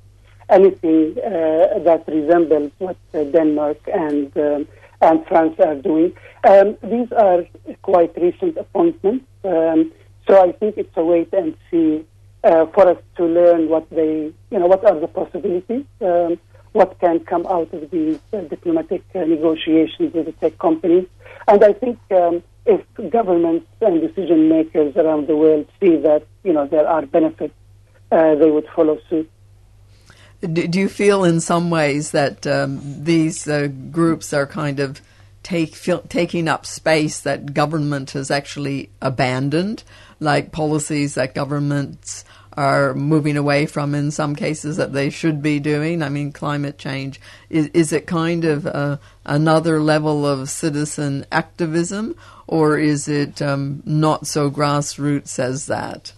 [0.48, 4.68] anything uh, that resembles what uh, Denmark and um,
[5.02, 6.14] and France are doing.
[6.48, 7.44] Um, these are
[7.82, 9.92] quite recent appointments, um,
[10.26, 12.02] so I think it's a wait and see
[12.44, 15.84] uh, for us to learn what they, you know, what are the possibilities.
[16.00, 16.38] Um,
[16.72, 18.18] what can come out of these
[18.50, 21.06] diplomatic negotiations with the tech companies.
[21.48, 26.52] And I think um, if governments and decision makers around the world see that you
[26.52, 27.54] know there are benefits,
[28.10, 29.30] uh, they would follow suit.
[30.40, 35.00] Do you feel in some ways that um, these uh, groups are kind of
[35.42, 39.82] take, feel, taking up space that government has actually abandoned,
[40.20, 42.24] like policies that governments
[42.56, 46.02] are moving away from in some cases that they should be doing.
[46.02, 48.66] I mean, climate change is is it kind of
[49.26, 52.16] another level of citizen activism,
[52.46, 56.12] or is it um, not so grassroots as that?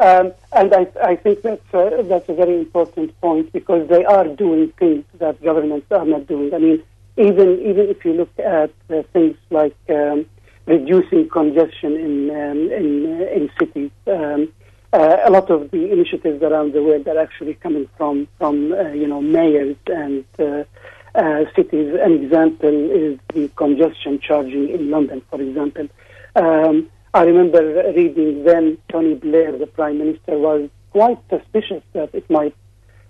[0.00, 4.28] Um, and I, I think that's a, that's a very important point because they are
[4.28, 6.54] doing things that governments are not doing.
[6.54, 6.82] I mean,
[7.16, 10.24] even even if you look at uh, things like um,
[10.66, 14.52] reducing congestion in um, in, uh, in cities, um,
[14.92, 18.90] uh, a lot of the initiatives around the world are actually coming from from uh,
[18.90, 20.24] you know mayors and
[21.14, 21.94] uh, cities.
[22.00, 25.88] An example is the congestion charging in London, for example.
[26.36, 32.28] Um, I remember reading then Tony Blair, the Prime Minister, was quite suspicious that it
[32.30, 32.54] might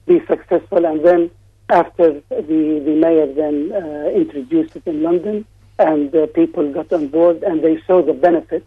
[0.07, 0.87] be successful.
[0.87, 1.31] And then
[1.69, 5.45] after the, the mayor then uh, introduced it in London
[5.79, 8.67] and people got on board and they saw the benefit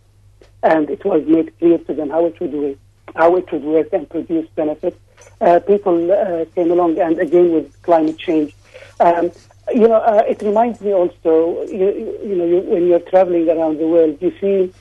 [0.63, 2.77] and it was made clear to them how it would work,
[3.15, 4.97] how it would work and produce benefits.
[5.39, 8.53] Uh, people uh, came along and again with climate change.
[8.99, 9.31] Um,
[9.73, 13.79] you know, uh, it reminds me also, you, you know, you, when you're traveling around
[13.79, 14.73] the world, you see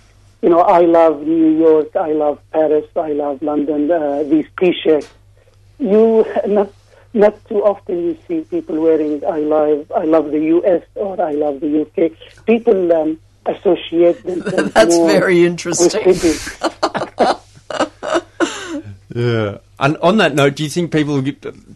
[0.42, 5.08] you know, I love New York, I love Paris, I love London, uh, these T-shirts.
[5.78, 6.72] You, not,
[7.12, 11.32] not too often you see people wearing I love, I love the US or I
[11.32, 12.46] love the UK.
[12.46, 16.38] People um, associate themselves That's very interesting.
[19.14, 19.58] Yeah.
[19.78, 21.22] And on that note, do you think people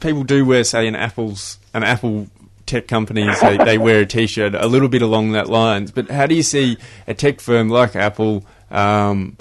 [0.01, 2.29] people do wear, say, an Apple's an Apple
[2.67, 5.91] tech company, say they wear a T-shirt a little bit along that lines?
[5.91, 9.37] But how do you see a tech firm like Apple um,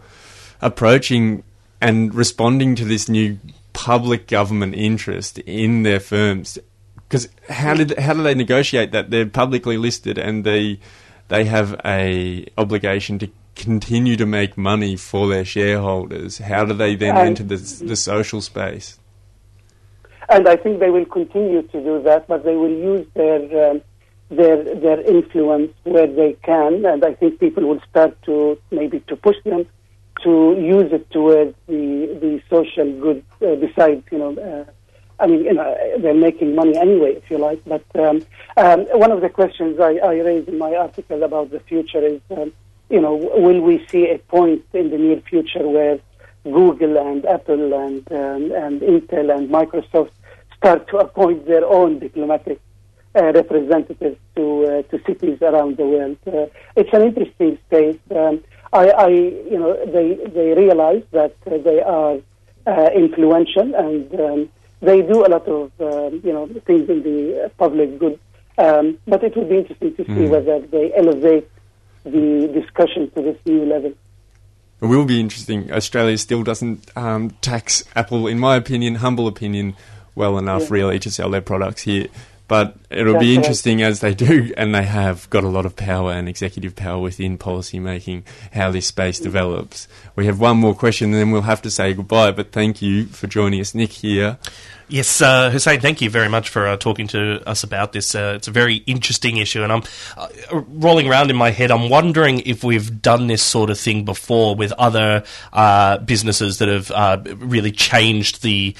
[0.61, 1.43] approaching
[1.81, 3.37] and responding to this new
[3.73, 6.57] public government interest in their firms?
[7.07, 9.11] Because how did how do they negotiate that?
[9.11, 10.79] They're publicly listed and they
[11.27, 16.39] they have a obligation to continue to make money for their shareholders.
[16.39, 18.99] How do they then Um, enter the the social space?
[20.29, 23.81] and I think they will continue to do that, but they will use their um,
[24.29, 29.15] their their influence where they can, and I think people will start to maybe to
[29.15, 29.65] push them
[30.23, 31.85] to use it towards the
[32.21, 33.23] the social good.
[33.41, 34.63] Uh, besides, you know, uh,
[35.19, 37.61] I mean, you know, they're making money anyway, if you like.
[37.65, 38.25] But um,
[38.57, 42.21] um, one of the questions I, I raised in my article about the future is,
[42.31, 42.51] um,
[42.89, 45.99] you know, will we see a point in the near future where
[46.43, 50.11] Google and Apple and um, and Intel and Microsoft
[50.57, 52.59] start to appoint their own diplomatic
[53.15, 56.17] uh, representatives to uh, to cities around the world.
[56.27, 57.99] Uh, it's an interesting space.
[58.15, 62.17] Um, I, I, you know, they they realize that uh, they are
[62.65, 64.49] uh, influential and um,
[64.81, 68.19] they do a lot of um, you know things in the public good.
[68.57, 70.29] Um, but it would be interesting to see Mm.
[70.29, 71.49] whether they elevate
[72.03, 73.93] the discussion to this new level.
[74.81, 75.71] It will be interesting.
[75.71, 79.75] Australia still doesn't um, tax Apple, in my opinion, humble opinion,
[80.13, 80.67] well enough, Yeah.
[80.71, 82.07] really, to sell their products here.
[82.49, 83.37] But it'll That's be right.
[83.43, 86.99] interesting as they do, and they have got a lot of power and executive power
[86.99, 89.87] within policy making, how this space develops.
[90.17, 92.31] We have one more question, and then we'll have to say goodbye.
[92.31, 93.93] But thank you for joining us, Nick.
[93.93, 94.37] Here,
[94.89, 98.13] Yes, uh, Hussein, thank you very much for uh, talking to us about this.
[98.13, 99.83] Uh, it's a very interesting issue, and I'm
[100.17, 100.27] uh,
[100.67, 101.71] rolling around in my head.
[101.71, 105.23] I'm wondering if we've done this sort of thing before with other
[105.53, 108.75] uh, businesses that have uh, really changed the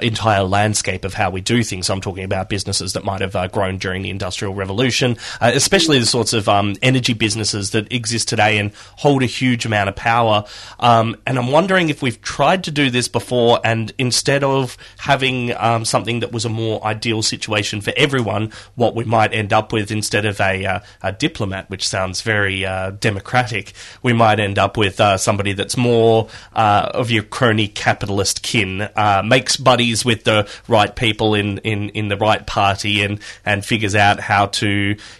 [0.00, 1.88] entire landscape of how we do things.
[1.90, 6.32] I'm talking about businesses that might have grown during the Industrial Revolution, especially the sorts
[6.32, 10.44] of um, energy businesses that exist today and hold a huge amount of power.
[10.78, 15.55] Um, and I'm wondering if we've tried to do this before, and instead of having
[15.58, 19.72] um, something that was a more ideal situation for everyone, what we might end up
[19.72, 24.58] with instead of a, uh, a diplomat, which sounds very uh, democratic, we might end
[24.58, 30.04] up with uh, somebody that's more uh, of your crony capitalist kin, uh, makes buddies
[30.04, 34.46] with the right people in, in, in the right party, and, and figures out how
[34.46, 34.68] to,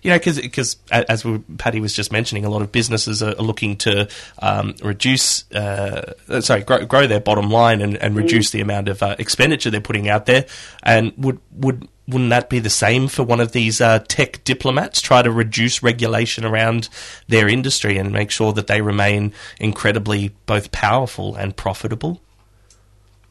[0.03, 3.77] you know, because as we, Paddy was just mentioning, a lot of businesses are, looking
[3.77, 4.09] to
[4.41, 9.03] um, reduce, uh, sorry, grow, grow their bottom line and, and reduce the amount of
[9.03, 10.47] uh, expenditure they're putting out there.
[10.83, 15.01] And would would wouldn't that be the same for one of these uh, tech diplomats?
[15.01, 16.89] Try to reduce regulation around
[17.29, 22.21] their industry and make sure that they remain incredibly both powerful and profitable.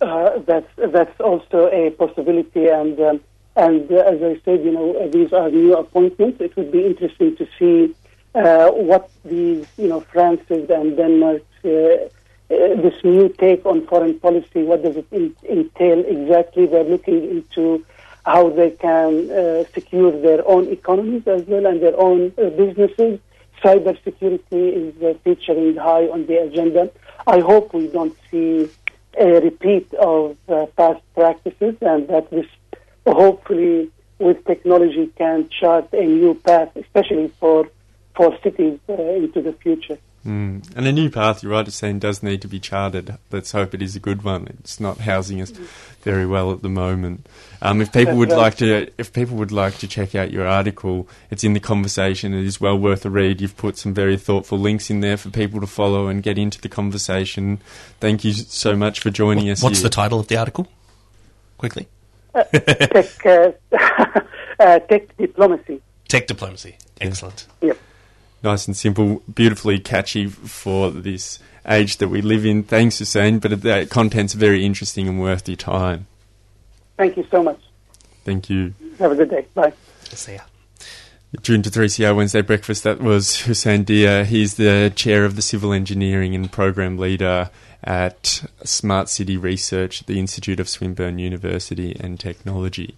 [0.01, 3.21] Uh, that's that's also a possibility, and um,
[3.55, 6.41] and uh, as I said, you know, these are new appointments.
[6.41, 7.95] It would be interesting to see
[8.35, 12.09] uh, what these, you know, France's and Denmark's uh,
[12.49, 14.63] this new take on foreign policy.
[14.63, 16.65] What does it in, entail exactly?
[16.67, 17.85] They're looking into
[18.25, 23.19] how they can uh, secure their own economies as well and their own uh, businesses.
[23.63, 26.91] Cyber security is uh, featuring high on the agenda.
[27.25, 28.69] I hope we don't see
[29.17, 32.45] a repeat of uh, past practices, and that this
[33.07, 33.89] hopefully
[34.19, 37.69] with technology can chart a new path, especially for
[38.15, 39.97] for cities uh, into the future.
[40.25, 40.75] Mm.
[40.75, 43.15] And a new path, you're right, it's saying does need to be charted.
[43.31, 44.47] Let's hope it is a good one.
[44.59, 45.51] It's not housing us
[46.01, 47.27] very well at the moment.
[47.61, 51.07] Um, if people would like to, if people would like to check out your article,
[51.29, 52.33] it's in the conversation.
[52.33, 53.39] It is well worth a read.
[53.39, 56.59] You've put some very thoughtful links in there for people to follow and get into
[56.59, 57.59] the conversation.
[57.99, 59.61] Thank you so much for joining us.
[59.61, 59.83] What's here.
[59.83, 60.67] the title of the article?
[61.59, 61.87] Quickly.
[62.33, 63.51] tech, uh,
[64.59, 65.81] uh, tech diplomacy.
[66.07, 66.77] Tech diplomacy.
[66.99, 67.47] Excellent.
[67.61, 67.77] Yep.
[68.45, 72.61] Nice and simple, beautifully catchy for this age that we live in.
[72.61, 76.05] Thanks, Hussein, but the content's very interesting and worth your time.
[76.95, 77.59] Thank you so much.
[78.23, 78.75] Thank you.
[78.99, 79.47] Have a good day.
[79.55, 79.73] Bye.
[80.03, 80.41] See ya.
[81.41, 84.25] June to 3CR Wednesday Breakfast, that was Hussein Dia.
[84.25, 87.49] He's the chair of the Civil Engineering and program leader
[87.83, 92.95] at Smart City Research at the Institute of Swinburne University and Technology.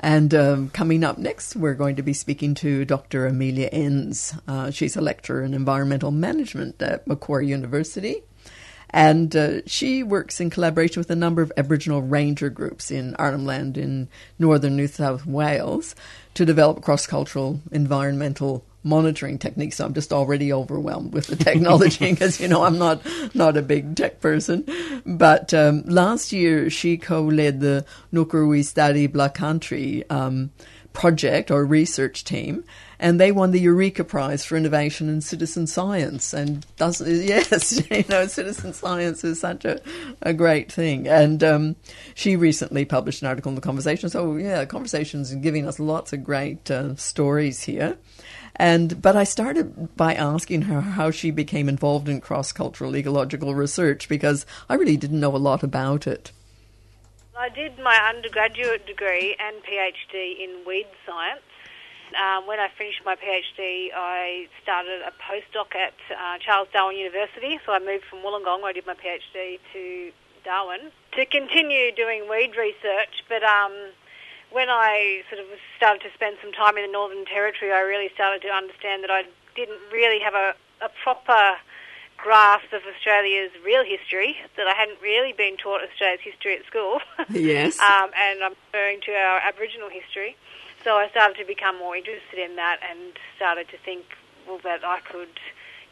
[0.00, 3.26] And um, coming up next, we're going to be speaking to Dr.
[3.26, 4.34] Amelia Ens.
[4.48, 8.22] Uh, she's a lecturer in environmental management at Macquarie University.
[8.88, 13.44] And uh, she works in collaboration with a number of Aboriginal ranger groups in Arnhem
[13.44, 15.94] Land in northern New South Wales
[16.34, 19.76] to develop cross cultural environmental monitoring techniques.
[19.76, 23.02] So I'm just already overwhelmed with the technology because you know I'm not
[23.34, 24.66] not a big tech person.
[25.04, 30.50] But um, last year she co-led the Ngukurr Wi Stadi Bla Kantri um,
[30.92, 32.64] project or research team,
[32.98, 36.32] and they won the Eureka Prize for innovation in citizen science.
[36.32, 39.80] And does yes, you know, citizen science is such a,
[40.22, 41.06] a great thing.
[41.08, 41.76] And um,
[42.14, 44.10] she recently published an article in the Conversation.
[44.10, 47.96] So yeah, Conversations giving us lots of great uh, stories here.
[48.60, 53.54] And but I started by asking her how she became involved in cross cultural ecological
[53.54, 56.30] research because I really didn't know a lot about it.
[57.34, 61.40] I did my undergraduate degree and PhD in weed science.
[62.20, 67.58] Um, when I finished my PhD, I started a postdoc at uh, Charles Darwin University.
[67.64, 70.12] So I moved from Wollongong, where I did my PhD, to
[70.44, 73.24] Darwin to continue doing weed research.
[73.26, 73.72] But um,
[74.50, 75.46] when I sort of
[75.76, 79.10] started to spend some time in the Northern Territory, I really started to understand that
[79.10, 79.24] I
[79.54, 81.56] didn't really have a, a proper
[82.16, 87.00] grasp of Australia's real history, that I hadn't really been taught Australia's history at school.
[87.30, 87.78] Yes.
[87.80, 90.36] um, and I'm referring to our Aboriginal history.
[90.84, 94.04] So I started to become more interested in that and started to think,
[94.46, 95.38] well, that I could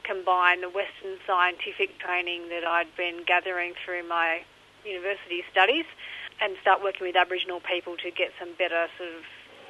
[0.02, 4.42] combine the Western scientific training that I'd been gathering through my
[4.84, 5.84] university studies
[6.40, 9.22] and start working with Aboriginal people to get some better sort of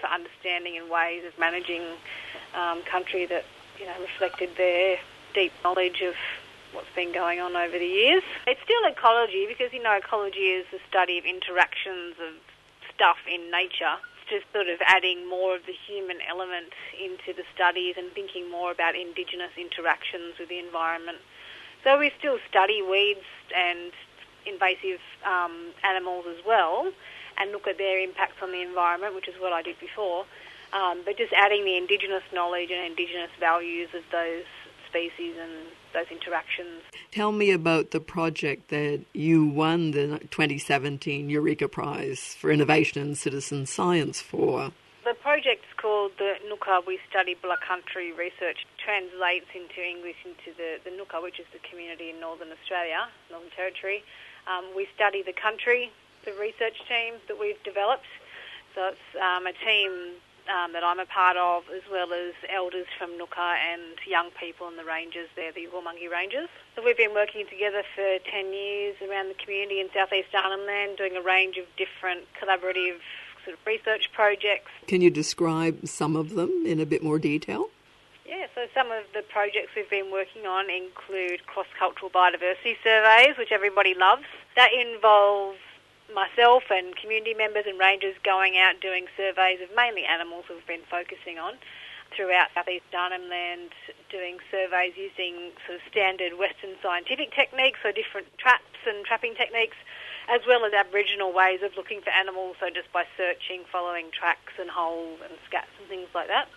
[0.06, 1.82] understanding and ways of managing
[2.54, 3.44] um, country that
[3.78, 4.98] you know reflected their
[5.34, 6.14] deep knowledge of
[6.72, 8.22] what's been going on over the years.
[8.46, 12.34] It's still ecology because you know ecology is the study of interactions of
[12.94, 13.96] stuff in nature.
[14.20, 18.50] It's just sort of adding more of the human element into the studies and thinking
[18.50, 21.18] more about indigenous interactions with the environment.
[21.84, 23.92] So we still study weeds and
[24.48, 26.90] invasive um, animals as well
[27.38, 30.24] and look at their impacts on the environment, which is what I did before.
[30.72, 34.44] Um, but just adding the indigenous knowledge and indigenous values of those
[34.88, 36.82] species and those interactions.
[37.10, 43.14] Tell me about the project that you won the 2017 Eureka Prize for Innovation in
[43.14, 44.72] Citizen Science for.
[45.04, 50.76] The project's called the Ngukurr Wi Stadi Bla Kantri Research, translates into English into the,
[50.84, 54.04] the Ngukurr, which is the community in Northern Australia, Northern Territory.
[54.48, 55.92] Um, we study the country,
[56.24, 58.06] the research team that we've developed.
[58.74, 60.16] So it's um, a team
[60.48, 64.68] um, that I'm a part of, as well as elders from Ngukurr and young people
[64.68, 66.48] in the ranges there, the Yugul Mangi Rangers.
[66.74, 70.96] So we've been working together for 10 years around the community in southeast Arnhem Land,
[70.96, 72.98] doing a range of different collaborative
[73.44, 74.70] sort of research projects.
[74.86, 77.68] Can you describe some of them in a bit more detail?
[78.28, 83.52] Yeah, so some of the projects we've been working on include cross-cultural biodiversity surveys, which
[83.52, 84.28] everybody loves.
[84.54, 85.56] That involves
[86.12, 90.84] myself and community members and rangers going out doing surveys of mainly animals we've been
[90.90, 91.54] focusing on
[92.14, 93.72] throughout southeast Arnhem Land,
[94.12, 99.76] doing surveys using sort of standard Western scientific techniques, so different traps and trapping techniques,
[100.28, 104.52] as well as Aboriginal ways of looking for animals, so just by searching, following tracks
[104.60, 106.48] and holes and scats and things like that.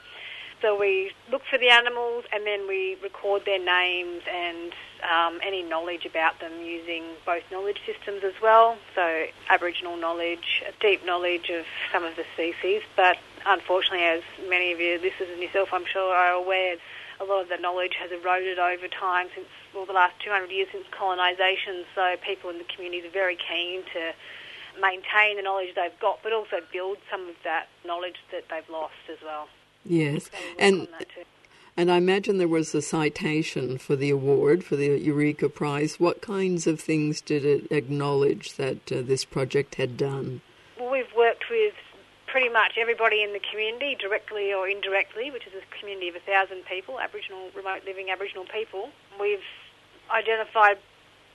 [0.61, 5.63] So we look for the animals and then we record their names and um, any
[5.63, 8.77] knowledge about them using both knowledge systems as well.
[8.93, 14.79] So Aboriginal knowledge, deep knowledge of some of the species, but unfortunately, as many of
[14.79, 16.75] you listeners and yourself, I'm sure, are aware,
[17.19, 20.67] a lot of the knowledge has eroded over time since well, the last 200 years
[20.71, 21.85] since colonisation.
[21.95, 24.13] So people in the community are very keen to
[24.79, 29.09] maintain the knowledge they've got, but also build some of that knowledge that they've lost
[29.09, 29.47] as well.
[29.85, 30.29] Yes,
[30.59, 30.87] and
[31.77, 35.99] and I imagine there was a citation for the award for the Eureka Prize.
[35.99, 40.41] What kinds of things did it acknowledge that uh, this project had done?
[40.77, 41.73] Well, we've worked with
[42.27, 46.19] pretty much everybody in the community, directly or indirectly, which is a community of a
[46.19, 48.89] thousand people, Aboriginal, remote living Aboriginal people.
[49.19, 49.43] We've
[50.09, 50.77] identified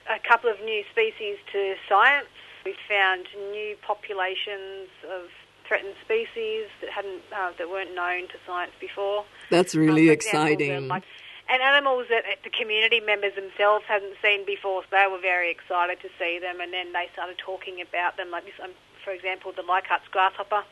[0.08, 2.28] a couple of new species to science.
[2.64, 5.28] We've found new populations of
[5.68, 9.24] threatened species that hadn't uh, that weren't known to science before.
[9.50, 10.88] That's really Um, exciting.
[10.88, 11.02] like,
[11.48, 16.00] and animals that the community members themselves hadn't seen before, so they were very excited
[16.00, 16.60] to see them.
[16.60, 18.72] And then they started talking about them, like this, um,
[19.04, 20.64] for example, the Leichhardt's grasshopper,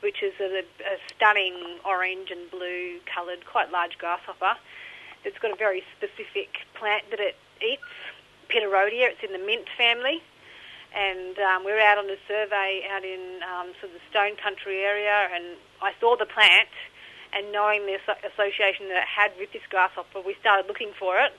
[0.00, 4.54] which is a, a stunning orange and blue coloured, quite large grasshopper.
[5.24, 7.82] It's got a very specific plant that it eats,
[8.50, 9.10] Pityrodia.
[9.10, 10.22] It's in the mint family
[10.94, 14.38] and um, we were out on a survey out in um, sort of the Stone
[14.38, 16.70] Country area, and I saw the plant,
[17.34, 21.34] and knowing the association that it had with this grasshopper, we started looking for it,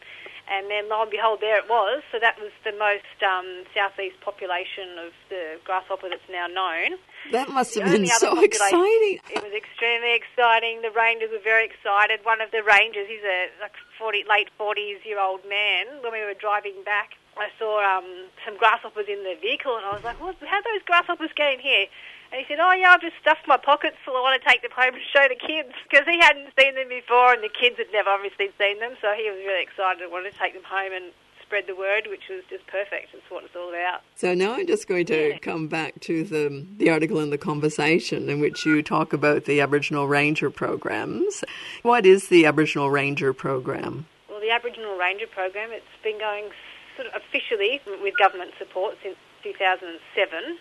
[0.51, 2.03] and then lo and behold, there it was.
[2.11, 6.99] So that was the most um, southeast population of the grasshopper that's now known.
[7.31, 9.23] That must have been so exciting.
[9.31, 10.83] It was extremely exciting.
[10.83, 12.21] The rangers were very excited.
[12.27, 16.03] One of the rangers, he's a like 40, late 40s year old man.
[16.03, 19.91] When we were driving back, I saw um, some grasshoppers in the vehicle, and I
[19.93, 21.87] was like, what, "How those grasshoppers get in here?"
[22.31, 24.15] And he said, "Oh yeah, I've just stuffed my pockets full.
[24.15, 26.89] I want to take them home and show the kids because he hadn't seen them
[26.89, 28.95] before, and the kids had never obviously seen them.
[29.01, 31.11] So he was really excited and wanted to take them home and
[31.43, 33.13] spread the word, which was just perfect.
[33.13, 36.65] It's what it's all about." So now I'm just going to come back to the
[36.77, 41.43] the article in the conversation in which you talk about the Aboriginal Ranger programs.
[41.83, 44.07] What is the Aboriginal Ranger program?
[44.29, 46.49] Well, the Aboriginal Ranger program, it's been going
[46.95, 50.57] sort of officially with government support since 2007.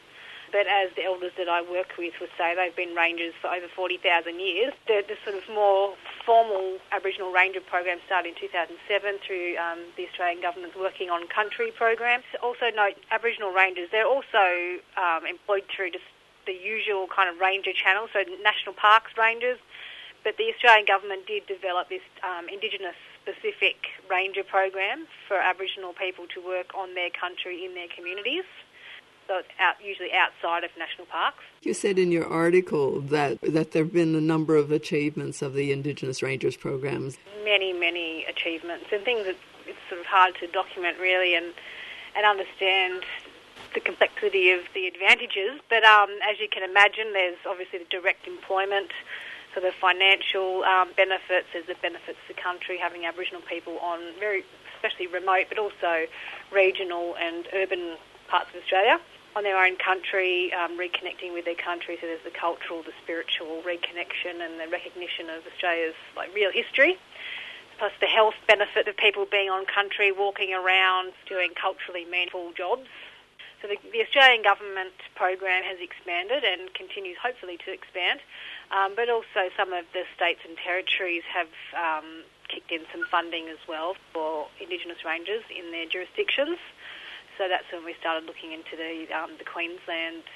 [0.52, 3.66] But as the elders that I work with would say, they've been rangers for over
[3.74, 4.72] 40,000 years.
[4.86, 10.06] The, the sort of more formal Aboriginal Ranger program started in 2007 through um, the
[10.06, 12.22] Australian government's Working on Country program.
[12.40, 16.06] Also note, Aboriginal Rangers, they're also um, employed through just
[16.46, 19.58] the usual kind of ranger channel, so national parks rangers,
[20.22, 23.76] but the Australian government did develop this um, Indigenous specific
[24.10, 28.44] ranger program for Aboriginal people to work on their country in their communities.
[29.26, 31.42] So it's out, usually outside of national parks.
[31.62, 35.54] You said in your article that that there have been a number of achievements of
[35.54, 37.16] the Indigenous Rangers programs.
[37.42, 41.54] Many, many achievements and things that it's sort of hard to document really and
[42.14, 43.02] and understand
[43.72, 45.60] the complexity of the advantages.
[45.68, 48.90] But um, as you can imagine, there's obviously the direct employment,
[49.54, 54.00] so the financial um, benefits, there's the benefits to the country having Aboriginal people on
[54.18, 54.44] very,
[54.76, 56.06] especially remote, but also
[56.52, 57.96] regional and urban
[58.28, 58.98] parts of Australia
[59.36, 61.98] on their own country, um, reconnecting with their country.
[62.00, 66.98] So there's the cultural, the spiritual reconnection, and the recognition of Australia's like real history.
[67.78, 72.86] Plus the health benefit of people being on country, walking around, doing culturally meaningful jobs.
[73.64, 78.20] So the, the Australian government program has expanded and continues hopefully to expand,
[78.68, 83.48] um, but also some of the states and territories have um, kicked in some funding
[83.48, 86.60] as well for Indigenous rangers in their jurisdictions.
[87.40, 90.28] So that's when we started looking into the um, the Queensland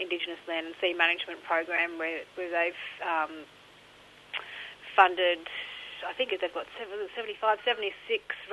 [0.00, 3.44] Indigenous Land and Sea Management Program, where where they've um,
[4.96, 5.52] funded.
[6.00, 7.92] I think they've got 75, 76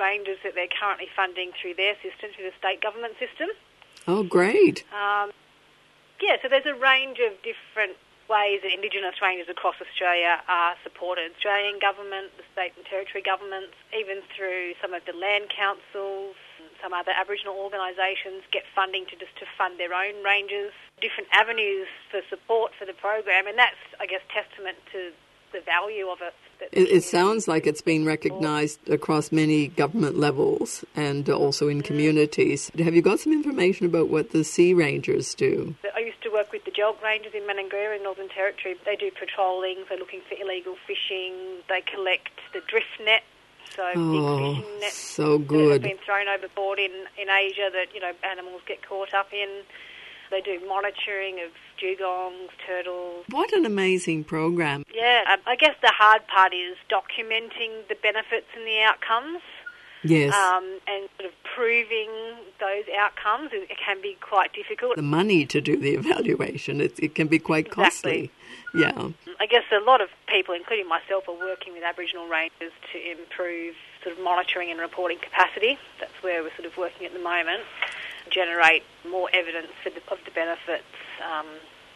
[0.00, 3.48] rangers that they're currently funding through their system, through the state government system.
[4.06, 4.84] Oh, great.
[4.92, 5.30] Um,
[6.20, 7.98] yeah, so there's a range of different
[8.30, 11.32] ways that Indigenous rangers across Australia are supported.
[11.36, 16.34] Australian government, the state and territory governments, even through some of the land councils,
[16.80, 21.86] some other Aboriginal organisations get funding to just to fund their own rangers, different avenues
[22.10, 25.14] for support for the program, and that's, I guess, testament to
[25.52, 26.34] the value of it.
[26.70, 31.84] It, it sounds like it's been recognised across many government levels and also in mm.
[31.84, 32.70] communities.
[32.78, 35.74] Have you got some information about what the Sea Rangers do?
[35.94, 38.76] I used to work with the Djelk Rangers in Maningrida in Northern Territory.
[38.84, 41.34] They do patrolling, they're looking for illegal fishing,
[41.68, 43.22] they collect the drift net.
[43.74, 47.94] So big Oh, fishing nets so that have been thrown overboard in, in Asia that
[47.94, 49.62] you know animals get caught up in.
[50.32, 53.26] They do monitoring of dugongs, turtles.
[53.30, 54.82] What an amazing program.
[54.92, 59.42] Yeah, um, I guess the hard part is documenting the benefits and the outcomes.
[60.02, 60.34] Yes.
[60.34, 62.10] Um, and sort of proving
[62.58, 64.96] those outcomes, it, it can be quite difficult.
[64.96, 68.30] The money to do the evaluation, it, it can be quite costly.
[68.74, 69.10] Yeah.
[69.38, 73.74] I guess a lot of people, including myself, are working with Aboriginal rangers to improve
[74.02, 75.78] sort of monitoring and reporting capacity.
[76.00, 77.60] That's where we're sort of working at the moment.
[78.30, 80.84] Generate more evidence for the, of the benefits.
[81.22, 81.46] Um,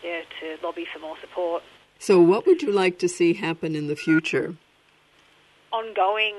[0.05, 1.63] yeah, to lobby for more support.
[1.99, 4.57] So, what would you like to see happen in the future?
[5.73, 6.35] Ongoing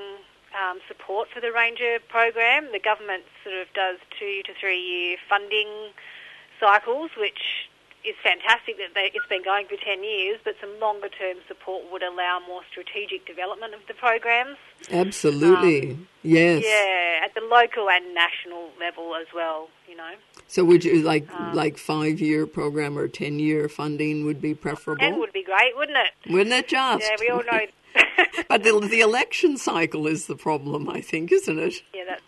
[0.55, 2.69] um, support for the ranger program.
[2.71, 5.67] The government sort of does two to three year funding
[6.59, 7.69] cycles, which
[8.07, 11.83] is fantastic that they, it's been going for 10 years, but some longer term support
[11.91, 14.57] would allow more strategic development of the programs.
[14.89, 16.63] Absolutely, um, yes.
[16.65, 20.13] Yeah, at the local and national level as well, you know.
[20.47, 24.53] So would you like um, like five year program or 10 year funding would be
[24.53, 25.09] preferable?
[25.09, 26.31] That would be great, wouldn't it?
[26.31, 27.03] Wouldn't it just?
[27.03, 27.65] Yeah, we all know.
[28.49, 31.81] but the, the election cycle is the problem, I think, isn't it?
[31.93, 32.23] Yeah, that's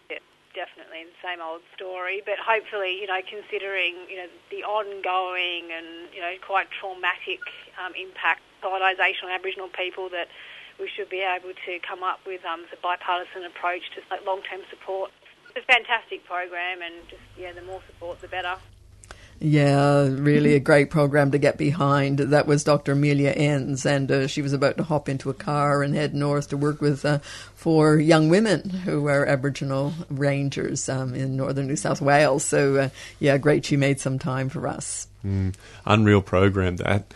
[0.90, 2.22] the same old story.
[2.26, 7.40] But hopefully, you know, considering you know the ongoing and you know quite traumatic
[7.78, 10.28] um, impact colonisation on Aboriginal people, that
[10.80, 14.62] we should be able to come up with um, a bipartisan approach to like, long-term
[14.70, 15.12] support.
[15.56, 18.56] It's a fantastic program, and just yeah, the more support, the better.
[19.42, 22.20] Yeah, really a great program to get behind.
[22.20, 22.92] That was Dr.
[22.92, 26.50] Amelia Ens, and uh, she was about to hop into a car and head north
[26.50, 27.20] to work with uh,
[27.56, 32.44] four young women who are Aboriginal rangers um, in northern New South Wales.
[32.44, 32.90] So, uh,
[33.20, 35.08] yeah, great she made some time for us.
[35.26, 35.56] Mm,
[35.86, 37.14] unreal program, that.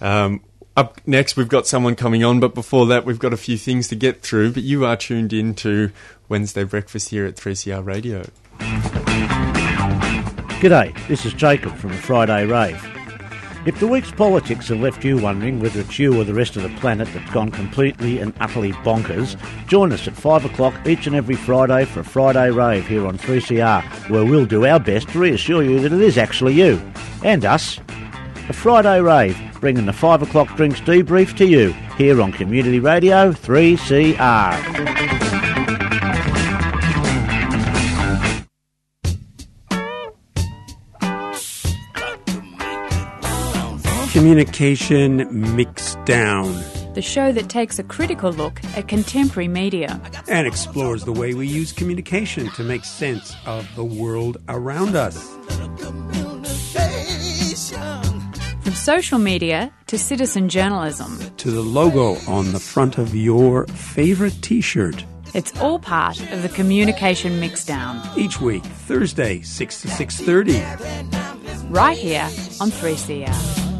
[0.00, 0.42] Um,
[0.76, 3.88] up next, we've got someone coming on, but before that, we've got a few things
[3.88, 4.52] to get through.
[4.52, 5.90] But you are tuned in to
[6.28, 8.24] Wednesday Breakfast here at 3CR Radio.
[10.64, 12.82] G'day, this is Jacob from the Friday Rave.
[13.66, 16.62] If the week's politics have left you wondering whether it's you or the rest of
[16.62, 19.36] the planet that's gone completely and utterly bonkers,
[19.68, 23.18] join us at 5 o'clock each and every Friday for a Friday Rave here on
[23.18, 26.80] 3CR, where we'll do our best to reassure you that it is actually you
[27.22, 27.78] and us.
[28.48, 33.32] A Friday Rave, bringing the 5 o'clock drinks debrief to you here on Community Radio
[33.32, 35.23] 3CR.
[44.24, 45.18] Communication
[45.54, 46.94] Mixdown.
[46.94, 51.46] The show that takes a critical look at contemporary media and explores the way we
[51.46, 55.28] use communication to make sense of the world around us.
[58.62, 64.40] From social media to citizen journalism to the logo on the front of your favorite
[64.40, 65.04] t shirt.
[65.34, 68.00] It's all part of the communication mixdown.
[68.16, 70.62] Each week, Thursday, 6 to 6:30.
[71.68, 72.24] Right here
[72.58, 73.73] on 3CR.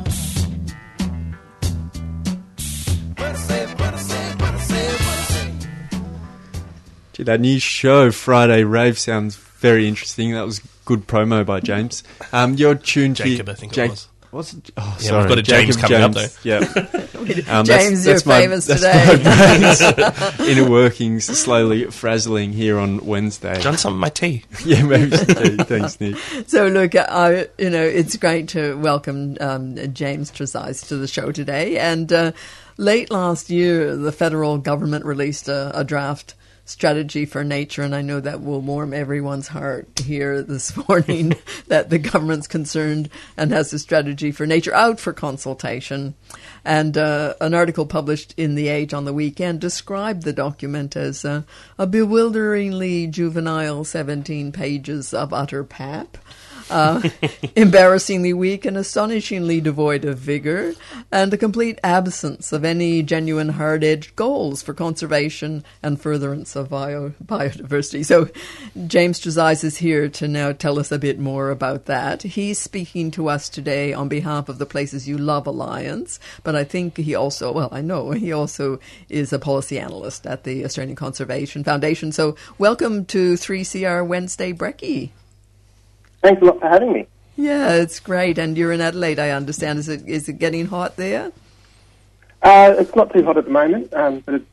[7.13, 10.33] Gee, that new show, Friday Rave, sounds very interesting.
[10.33, 12.03] That was good promo by James.
[12.33, 14.09] Um, you're tuned Jacob, to I think Jake- it was.
[14.33, 14.71] What's it?
[14.77, 15.21] Oh, Yeah, sorry.
[15.23, 16.27] we've got a James coming up, though.
[16.43, 17.63] Yeah.
[17.63, 20.35] James, you're my- famous that's today.
[20.51, 23.63] inner workings slowly frazzling here on Wednesday.
[23.63, 24.43] Done some of my tea.
[24.65, 25.57] yeah, maybe some tea.
[25.59, 26.17] Thanks, Nick.
[26.49, 31.31] So, look, I, you know, it's great to welcome um, James Trezise to the show
[31.31, 31.79] today.
[31.79, 32.33] And uh,
[32.77, 36.35] late last year, the federal government released a, a draft
[36.65, 41.35] strategy for nature, and I know that will warm everyone's heart here this morning
[41.69, 46.15] that the government's concerned and has a strategy for nature out for consultation.
[46.65, 51.25] And uh, an article published in The Age on the weekend described the document as
[51.25, 51.43] uh,
[51.79, 56.17] a bewilderingly juvenile 17 pages of utter pap.
[56.71, 57.03] Uh,
[57.57, 60.75] embarrassingly weak and astonishingly devoid of vigor,
[61.13, 66.71] and a complete absence of any genuine hard edged goals for conservation and furtherance of
[66.71, 68.05] bio- biodiversity.
[68.05, 68.29] So,
[68.87, 72.23] James Trezise is here to now tell us a bit more about that.
[72.23, 76.65] He's speaking to us today on behalf of the Places You Love Alliance, but I
[76.65, 80.97] think he also, well, I know he also is a policy analyst at the Australian
[80.97, 82.11] Conservation Foundation.
[82.11, 85.11] So, welcome to 3CR Wednesday Brekkie.
[86.25, 87.07] Thanks a lot for having me.
[87.37, 88.39] Yeah, it's great.
[88.39, 89.79] And you're in Adelaide, I understand.
[89.79, 91.33] Is it is it getting hot there?
[92.43, 94.47] Uh, it's not too hot at the moment, um, but it's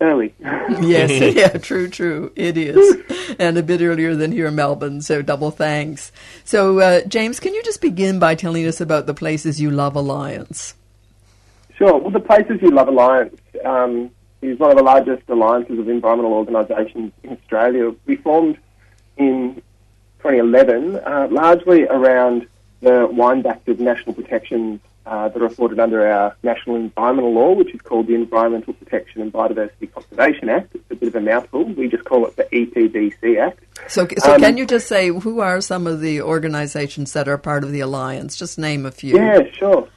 [0.00, 0.32] early.
[0.40, 2.30] yes, yeah, true, true.
[2.36, 3.36] It is.
[3.40, 6.12] and a bit earlier than here in Melbourne, so double thanks.
[6.44, 9.96] So, uh, James, can you just begin by telling us about the Places You Love
[9.96, 10.74] Alliance?
[11.74, 11.98] Sure.
[11.98, 14.12] Well, the Places You Love Alliance um,
[14.42, 17.92] is one of the largest alliances of environmental organisations in Australia.
[18.06, 18.58] We formed
[19.16, 19.60] in
[20.26, 22.46] 2011, uh, largely around
[22.80, 27.52] the wind back of national protections uh, that are afforded under our national environmental law,
[27.52, 30.74] which is called the Environmental Protection and Biodiversity Conservation Act.
[30.74, 31.64] It's a bit of a mouthful.
[31.64, 33.60] We just call it the EPBC Act.
[33.86, 37.38] So, so Um, can you just say who are some of the organisations that are
[37.38, 38.36] part of the alliance?
[38.36, 39.16] Just name a few.
[39.16, 39.88] Yeah, sure.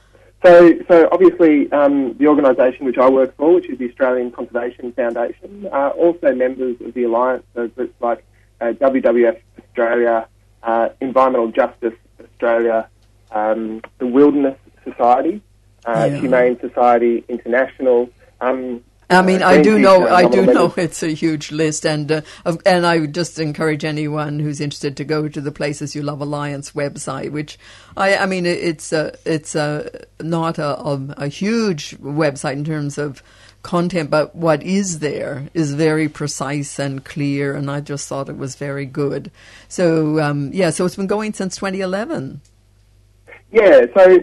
[0.44, 4.92] So, so obviously, um, the organisation which I work for, which is the Australian Conservation
[4.92, 7.42] Foundation, are also members of the alliance.
[7.54, 8.24] So groups like
[8.60, 10.26] WWF Australia,
[10.62, 12.88] uh, Environmental Justice Australia,
[13.32, 15.40] um, the Wilderness Society,
[15.86, 16.18] uh, Yeah.
[16.18, 18.10] Humane Society International.
[18.40, 22.12] Um, I mean, uh, I do know, I do know it's a huge list, and
[22.12, 22.20] uh,
[22.64, 26.20] and I would just encourage anyone who's interested to go to the Places You Love
[26.20, 27.58] Alliance website, which
[27.96, 32.98] I, I mean, it's a, it's a not a, a, a huge website in terms
[32.98, 33.20] of
[33.62, 38.36] content, but what is there is very precise and clear, and I just thought it
[38.36, 39.30] was very good.
[39.68, 42.40] So um, yeah, so it's been going since 2011.
[43.52, 44.20] Yeah, so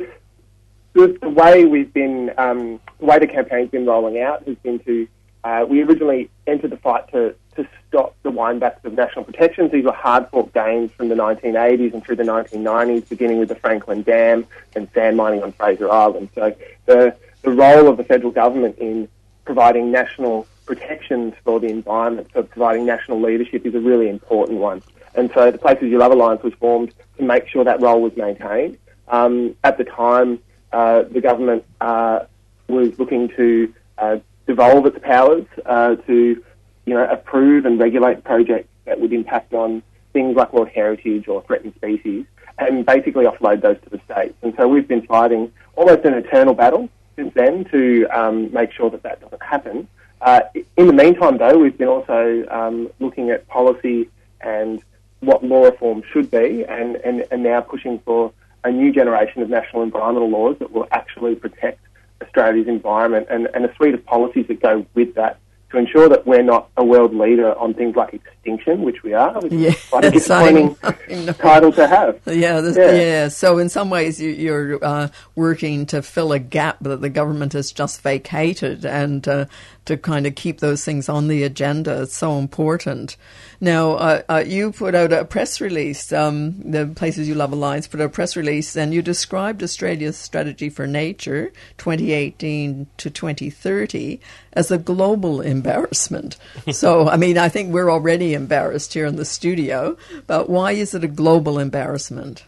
[0.94, 4.80] the, the way we've been, um, the way the campaign's been rolling out has been
[4.80, 5.08] to,
[5.44, 9.72] uh, we originally entered the fight to, to stop the windbacks of national protections.
[9.72, 13.56] These were hard fought gains from the 1980s and through the 1990s, beginning with the
[13.56, 14.46] Franklin Dam
[14.76, 16.30] and sand mining on Fraser Island.
[16.34, 16.56] So
[16.86, 19.08] the, the role of the federal government in
[19.48, 24.84] providing national protections for the environment, for providing national leadership is a really important one.
[25.16, 28.16] And so the Places You Love Alliance was formed to make sure that role was
[28.18, 28.78] maintained.
[29.08, 30.40] Um, at the time,
[30.74, 32.20] uh, the government uh,
[32.68, 36.44] was looking to uh, devolve its powers uh, to,
[36.86, 41.42] you know, approve and regulate projects that would impact on things like World Heritage or
[41.48, 42.26] threatened species,
[42.60, 44.36] and basically offload those to the states.
[44.42, 48.90] And so we've been fighting almost an eternal battle since then to um, make sure
[48.90, 49.88] that that doesn't happen.
[50.22, 50.42] Uh,
[50.78, 54.82] in the meantime, though, we've been also um, looking at policy and
[55.20, 58.32] what law reform should be, and, and, and now pushing for
[58.64, 61.80] a new generation of national environmental laws that will actually protect
[62.22, 65.40] Australia's environment and, and a suite of policies that go with that
[65.72, 69.38] to ensure that we're not a world leader on things like extinction, which we are,
[69.42, 70.76] which is quite a disappointing
[71.40, 72.20] title to have.
[72.26, 72.92] Yeah, this, Yeah.
[72.92, 73.28] yeah.
[73.28, 77.52] So in some ways, you, you're uh, working to fill a gap that the government
[77.54, 79.46] has just vacated, and uh,
[79.88, 82.04] to kind of keep those things on the agenda.
[82.04, 83.18] It's so important.
[83.60, 86.14] Now, uh, uh, you put out a press release.
[86.14, 90.18] Um, the Places You Love Alliance put out a press release, and you described Australia's
[90.18, 94.20] strategy for nature, 2018 to 2030,
[94.54, 96.38] as a global embarrassment.
[96.72, 99.98] so, I mean, I think we're already embarrassed here in the studio,
[100.28, 102.44] but why is it a global embarrassment?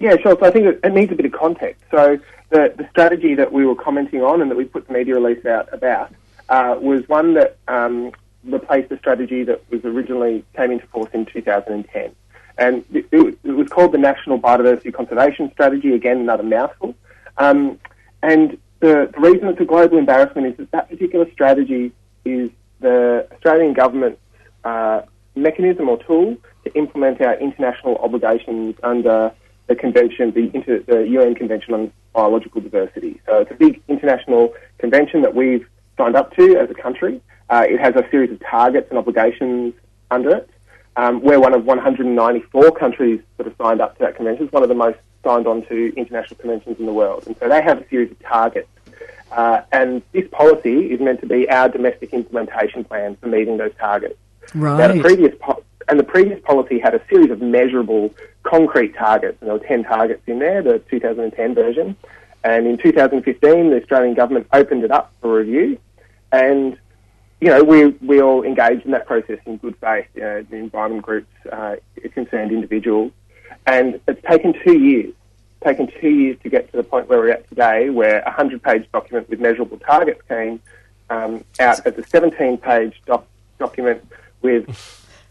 [0.00, 0.36] Yeah, sure.
[0.38, 1.82] So I think it, it needs a bit of context.
[1.90, 2.18] So
[2.50, 5.44] the, the strategy that we were commenting on and that we put the media release
[5.46, 6.12] out about
[6.48, 8.12] uh, was one that um,
[8.44, 12.14] replaced the strategy that was originally came into force in 2010.
[12.56, 16.94] And it, it, it was called the National Biodiversity Conservation Strategy, again, another mouthful.
[17.38, 17.78] Um,
[18.22, 21.92] and the, the reason it's a global embarrassment is that that particular strategy
[22.24, 22.50] is
[22.80, 24.20] the Australian government's
[24.64, 25.02] uh,
[25.34, 29.32] mechanism or tool to implement our international obligations under
[29.66, 33.20] the convention, the, inter, the UN Convention on Biological Diversity.
[33.26, 35.66] So it's a big international convention that we've
[35.96, 37.20] signed up to as a country.
[37.50, 39.74] Uh, it has a series of targets and obligations
[40.10, 40.50] under it.
[40.96, 44.44] Um, we're one of 194 countries that have signed up to that convention.
[44.44, 47.24] It's one of the most signed on to international conventions in the world.
[47.26, 48.68] And so they have a series of targets.
[49.32, 53.72] Uh, and this policy is meant to be our domestic implementation plan for meeting those
[53.78, 54.16] targets.
[54.78, 58.14] Now, the previous po- and the previous policy had a series of measurable,
[58.44, 61.96] concrete targets, and there were 10 targets in there, the 2010 version.
[62.44, 65.78] And in 2015, the Australian government opened it up for review,
[66.30, 66.76] and
[67.40, 70.06] you know we we all engaged in that process in good faith.
[70.14, 71.76] You know, the environment groups, uh,
[72.12, 73.12] concerned individuals,
[73.66, 75.14] and it's taken two years.
[75.64, 78.86] Taken two years to get to the point where we're at today, where a 100-page
[78.92, 80.60] document with measurable targets came
[81.08, 83.26] um, out as a 17-page doc-
[83.58, 84.06] document
[84.42, 84.68] with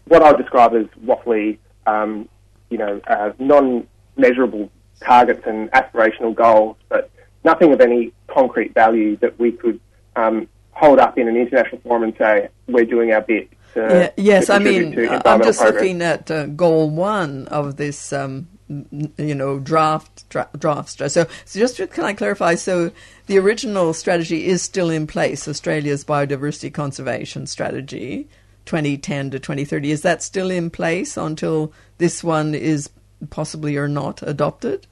[0.06, 2.28] what I would describe as waffly, um,
[2.68, 7.10] you know, uh, non-measurable targets and aspirational goals, but
[7.44, 9.80] nothing of any concrete value that we could
[10.16, 13.48] um, hold up in an international forum and say we're doing our bit.
[13.74, 15.82] To, Yeah, yes, I mean, to I'm just progress.
[15.82, 20.90] looking at uh, goal one of this, um, you know, draft dra- draft.
[20.90, 22.54] So, so just to, can I clarify?
[22.54, 22.92] So,
[23.26, 25.46] the original strategy is still in place.
[25.48, 28.28] Australia's biodiversity conservation strategy,
[28.66, 29.90] 2010 to 2030.
[29.90, 32.90] Is that still in place until this one is
[33.30, 34.86] possibly are not adopted?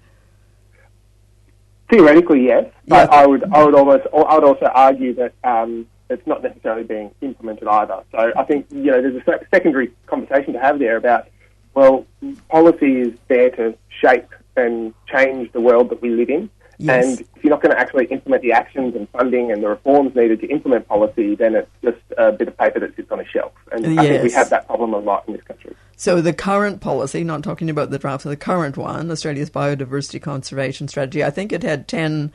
[1.91, 6.27] Theoretically, yes, but I would I would almost I would also argue that um, it's
[6.27, 8.03] not necessarily being implemented either.
[8.13, 11.29] So I think you know there's a secondary conversation to have there about
[11.75, 12.07] well,
[12.49, 16.51] policy is there to shape and change the world that we live in.
[16.79, 17.05] Yes.
[17.05, 20.15] And if you're not going to actually implement the actions and funding and the reforms
[20.15, 23.27] needed to implement policy, then it's just a bit of paper that sits on a
[23.27, 23.53] shelf.
[23.71, 25.75] And I think we have that problem a lot in this country.
[25.97, 30.89] So the current policy, not talking about the draft, the current one, Australia's biodiversity conservation
[30.89, 32.33] strategy, I think it had 10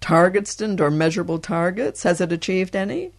[0.00, 2.02] targets, didn't, or measurable targets.
[2.02, 3.12] Has it achieved any?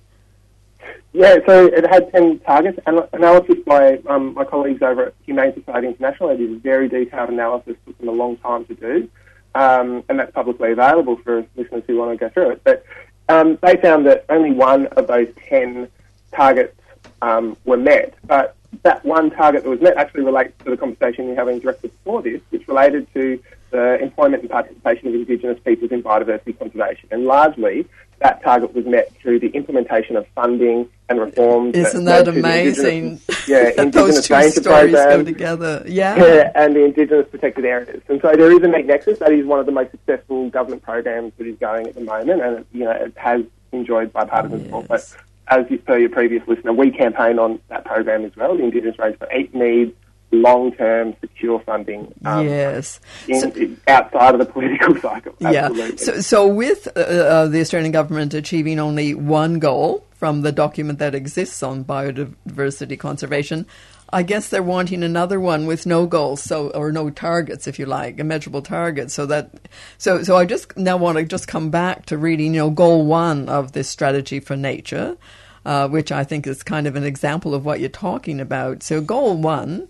[1.14, 2.77] Yeah, so it had 10 targets.
[2.85, 6.30] An- analysis by um, my colleagues over at Humane Society International.
[6.30, 9.10] They did a very detailed analysis, took them a long time to do.
[9.57, 12.61] Um, and that's publicly available for listeners who want to go through it.
[12.63, 12.85] But
[13.27, 15.88] um, they found that only one of those 10
[16.31, 16.79] targets
[17.23, 18.13] um, were met.
[18.23, 21.89] But that one target that was met actually relates to the conversation you're having directly
[21.89, 27.09] before this, which related to the employment and participation of Indigenous peoples in biodiversity conservation.
[27.09, 27.88] And largely,
[28.19, 31.76] that target was met through the implementation of funding and reforms.
[31.76, 33.06] Isn't led that amazing?
[33.06, 35.84] Indigenous- yeah, that those two stories go together.
[35.85, 36.15] Yeah.
[36.15, 38.02] yeah, and the Indigenous protected areas.
[38.10, 39.19] And so there is a neat nexus.
[39.19, 42.41] That is one of the most successful government programs that is going at the moment,
[42.41, 44.88] and it, you know it has enjoyed bipartisan support.
[44.88, 45.15] But
[45.49, 48.57] as you, per your previous listener, we campaign on that program as well.
[48.57, 49.94] The Indigenous Ranger for Eight needs
[50.31, 52.13] long-term, secure funding.
[52.25, 52.99] um, yes.
[53.27, 55.33] in, outside of the political cycle.
[55.41, 55.89] Absolutely.
[55.89, 55.95] Yeah.
[55.95, 60.99] So, so with uh, uh, the Australian government achieving only one goal from the document
[60.99, 63.65] that exists on biodiversity conservation,
[64.11, 67.85] I guess they're wanting another one with no goals, so or no targets, if you
[67.85, 69.13] like, measurable targets.
[69.13, 69.67] So that,
[69.97, 73.05] so so I just now want to just come back to reading, you know, goal
[73.05, 75.17] one of this strategy for nature,
[75.65, 78.81] uh, which I think is kind of an example of what you're talking about.
[78.81, 79.89] So goal one,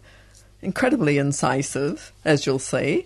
[0.67, 3.05] incredibly incisive, as you'll see.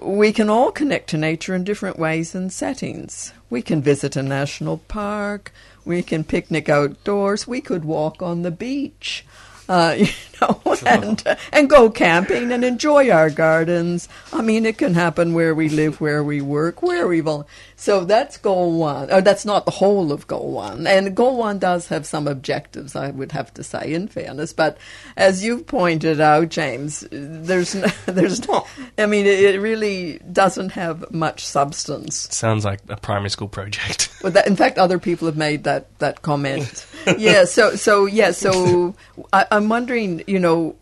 [0.00, 3.34] We can all connect to nature in different ways and settings.
[3.50, 5.52] We can visit a national park.
[5.84, 7.46] We can picnic outdoors.
[7.46, 9.26] We could walk on the beach.
[9.68, 10.06] Uh, you
[10.40, 14.08] know, and uh, and go camping and enjoy our gardens.
[14.32, 17.46] I mean, it can happen where we live, where we work, where we vol.
[17.80, 19.12] So that's goal one.
[19.12, 20.86] Or that's not the whole of goal one.
[20.88, 24.52] And goal one does have some objectives, I would have to say, in fairness.
[24.52, 24.78] But
[25.16, 28.66] as you've pointed out, James, there's no, there's no,
[28.98, 32.34] I mean, it, it really doesn't have much substance.
[32.34, 34.06] Sounds like a primary school project.
[34.20, 36.86] Well, that, in fact, other people have made that, that comment.
[37.18, 37.44] yeah.
[37.44, 38.32] So so yeah.
[38.32, 38.96] So
[39.32, 40.76] I, I'm wondering, you know,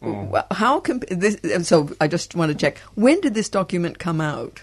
[0.50, 1.38] how can this?
[1.68, 2.78] So I just want to check.
[2.94, 4.62] When did this document come out?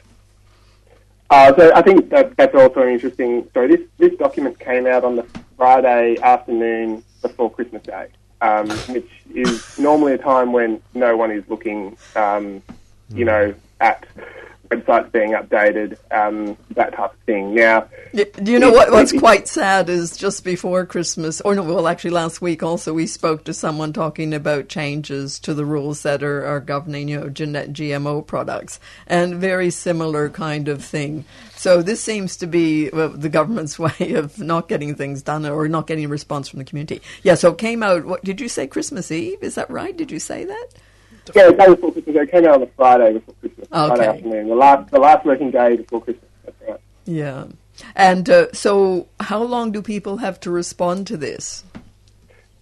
[1.29, 3.69] Uh, so I think that, that's also an interesting story.
[3.69, 5.25] This this document came out on the
[5.57, 8.07] Friday afternoon before Christmas Day,
[8.41, 12.61] um, which is normally a time when no one is looking, um,
[13.09, 14.05] you know, at
[14.69, 17.55] websites being updated, um, that type of thing.
[17.55, 21.87] Now, Do you know what, what's quite sad is just before Christmas, or no, well,
[21.87, 26.23] actually last week also we spoke to someone talking about changes to the rules that
[26.23, 31.25] are, are governing, you know, genet- GMO products, and very similar kind of thing.
[31.55, 35.67] So this seems to be well, the government's way of not getting things done or
[35.67, 37.01] not getting a response from the community.
[37.23, 38.05] Yeah, so it came out.
[38.05, 38.67] What did you say?
[38.67, 39.41] Christmas Eve?
[39.41, 39.95] Is that right?
[39.95, 40.67] Did you say that?
[41.35, 42.15] Yeah, the day before Christmas.
[42.15, 44.05] It came out on the Friday before Christmas, Friday Okay.
[44.07, 46.29] afternoon, the last the last working day before Christmas.
[46.45, 46.79] That's right.
[47.05, 47.45] Yeah.
[47.95, 51.63] And uh, so, how long do people have to respond to this?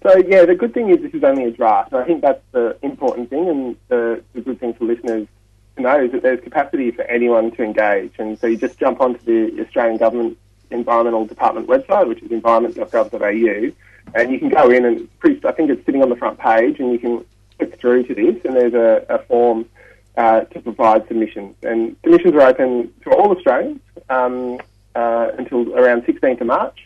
[0.04, 2.42] So yeah, the good thing is this is only a draft, and I think that's
[2.54, 5.28] the important thing, and the, the good thing for listeners
[5.76, 9.00] to know is that there's capacity for anyone to engage, and so you just jump
[9.00, 10.38] onto the Australian Government
[10.72, 13.72] Environmental Department website, which is environment.gov.au,
[14.16, 16.80] and you can go in and pretty, I think it's sitting on the front page,
[16.80, 17.24] and you can
[17.62, 19.66] click through to this, and there's a, a form
[20.18, 23.80] uh, to provide submissions, and submissions are open to all Australians
[24.10, 24.60] um,
[24.96, 26.80] uh, until around 16th of March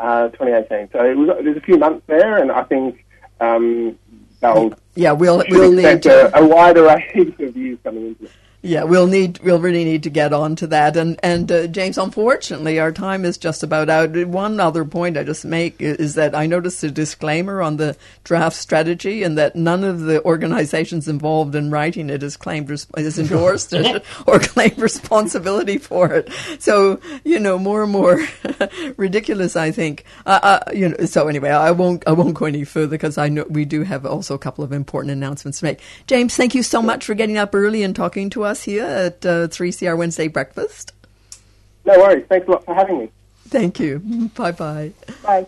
[0.00, 0.90] uh, 2018.
[0.92, 3.04] So it was, there's a few months there, and I think
[3.40, 3.98] um,
[4.40, 6.36] they'll Yeah, we'll we'll need to.
[6.36, 8.30] a, a wide array of views coming into it.
[8.66, 10.96] Yeah, we'll need we'll really need to get on to that.
[10.96, 14.16] And and uh, James, unfortunately, our time is just about out.
[14.26, 18.56] One other point I just make is that I noticed a disclaimer on the draft
[18.56, 23.74] strategy, and that none of the organisations involved in writing it has claimed has endorsed
[23.74, 26.32] it or claimed responsibility for it.
[26.58, 28.26] So you know, more and more
[28.96, 29.56] ridiculous.
[29.56, 30.04] I think.
[30.24, 31.04] Uh, uh, you know.
[31.04, 34.06] So anyway, I won't I won't go any further because I know we do have
[34.06, 35.80] also a couple of important announcements to make.
[36.06, 39.26] James, thank you so much for getting up early and talking to us here at
[39.26, 40.92] uh, 3CR Wednesday Breakfast.
[41.84, 42.24] No worries.
[42.28, 43.10] Thanks a lot for having me.
[43.48, 43.98] Thank you.
[44.34, 44.92] Bye-bye.
[45.22, 45.46] bye.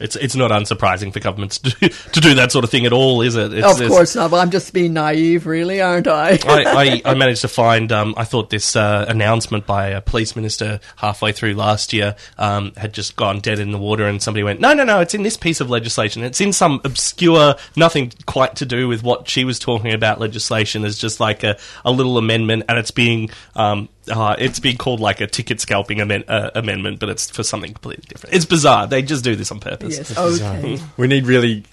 [0.00, 2.92] It's it's not unsurprising for governments to do, to do that sort of thing at
[2.92, 3.52] all, is it?
[3.52, 4.30] It's, of course not.
[4.30, 6.30] But I'm just being naive, really, aren't I?
[6.46, 7.92] I, I, I managed to find.
[7.92, 12.72] Um, I thought this uh, announcement by a police minister halfway through last year um,
[12.76, 15.00] had just gone dead in the water, and somebody went, "No, no, no!
[15.00, 16.24] It's in this piece of legislation.
[16.24, 20.84] It's in some obscure, nothing quite to do with what she was talking about legislation.
[20.84, 25.00] It's just like a, a little amendment, and it's being um, uh, it's being called
[25.00, 28.34] like a ticket scalping amen- uh, amendment, but it's for something completely different.
[28.34, 28.86] It's bizarre.
[28.86, 29.89] They just do this on purpose.
[29.90, 30.78] Yes, okay.
[30.96, 31.64] We need really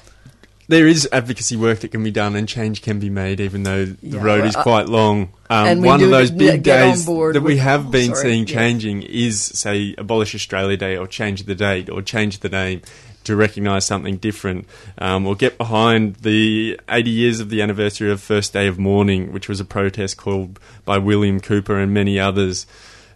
[0.70, 3.86] there is advocacy work that can be done and change can be made, even though
[3.86, 5.30] the Yeah, road well, is uh, quite long.
[5.50, 8.22] Um, and we one do of those big days that we with- have been sorry,
[8.22, 8.50] seeing yes.
[8.52, 12.82] changing is, say, Abolish Australia Day or change the date or change the name
[13.24, 14.68] to recognise something different,
[14.98, 19.32] um, or get behind the 80 years of the anniversary of First Day of Mourning,
[19.32, 22.66] which was a protest called by William Cooper and many others.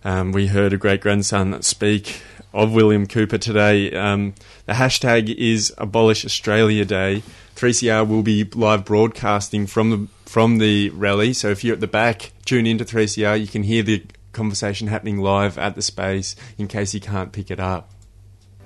[0.06, 2.22] Um, we heard a great grandson speak
[2.54, 3.94] of William Cooper today.
[3.94, 4.34] Um,
[4.72, 7.24] the hashtag is Abolish Australia Day.
[7.58, 11.34] 3CR will be live broadcasting from the from the rally.
[11.34, 13.38] So if you're at the back, tune into 3CR.
[13.42, 17.52] You can hear the conversation happening live at the space in case you can't pick
[17.52, 17.92] it up.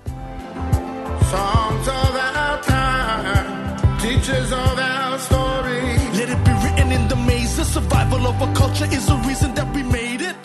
[0.05, 5.81] Songs of our time, teachers of our story.
[6.19, 7.57] Let it be written in the maze.
[7.57, 10.35] The survival of a culture is the reason that we made it.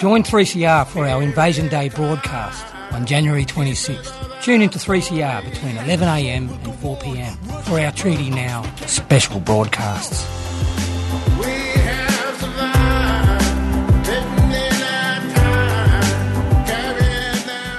[0.00, 2.64] Join 3CR for our Invasion Day broadcast
[2.94, 4.31] on January 26th.
[4.42, 10.26] Tune into 3CR between 11am and 4pm for our Treaty Now special broadcasts.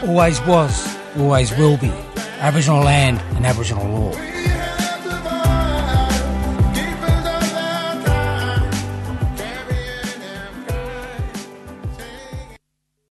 [0.08, 1.92] Always was, always will be.
[2.40, 4.53] Aboriginal land and Aboriginal law.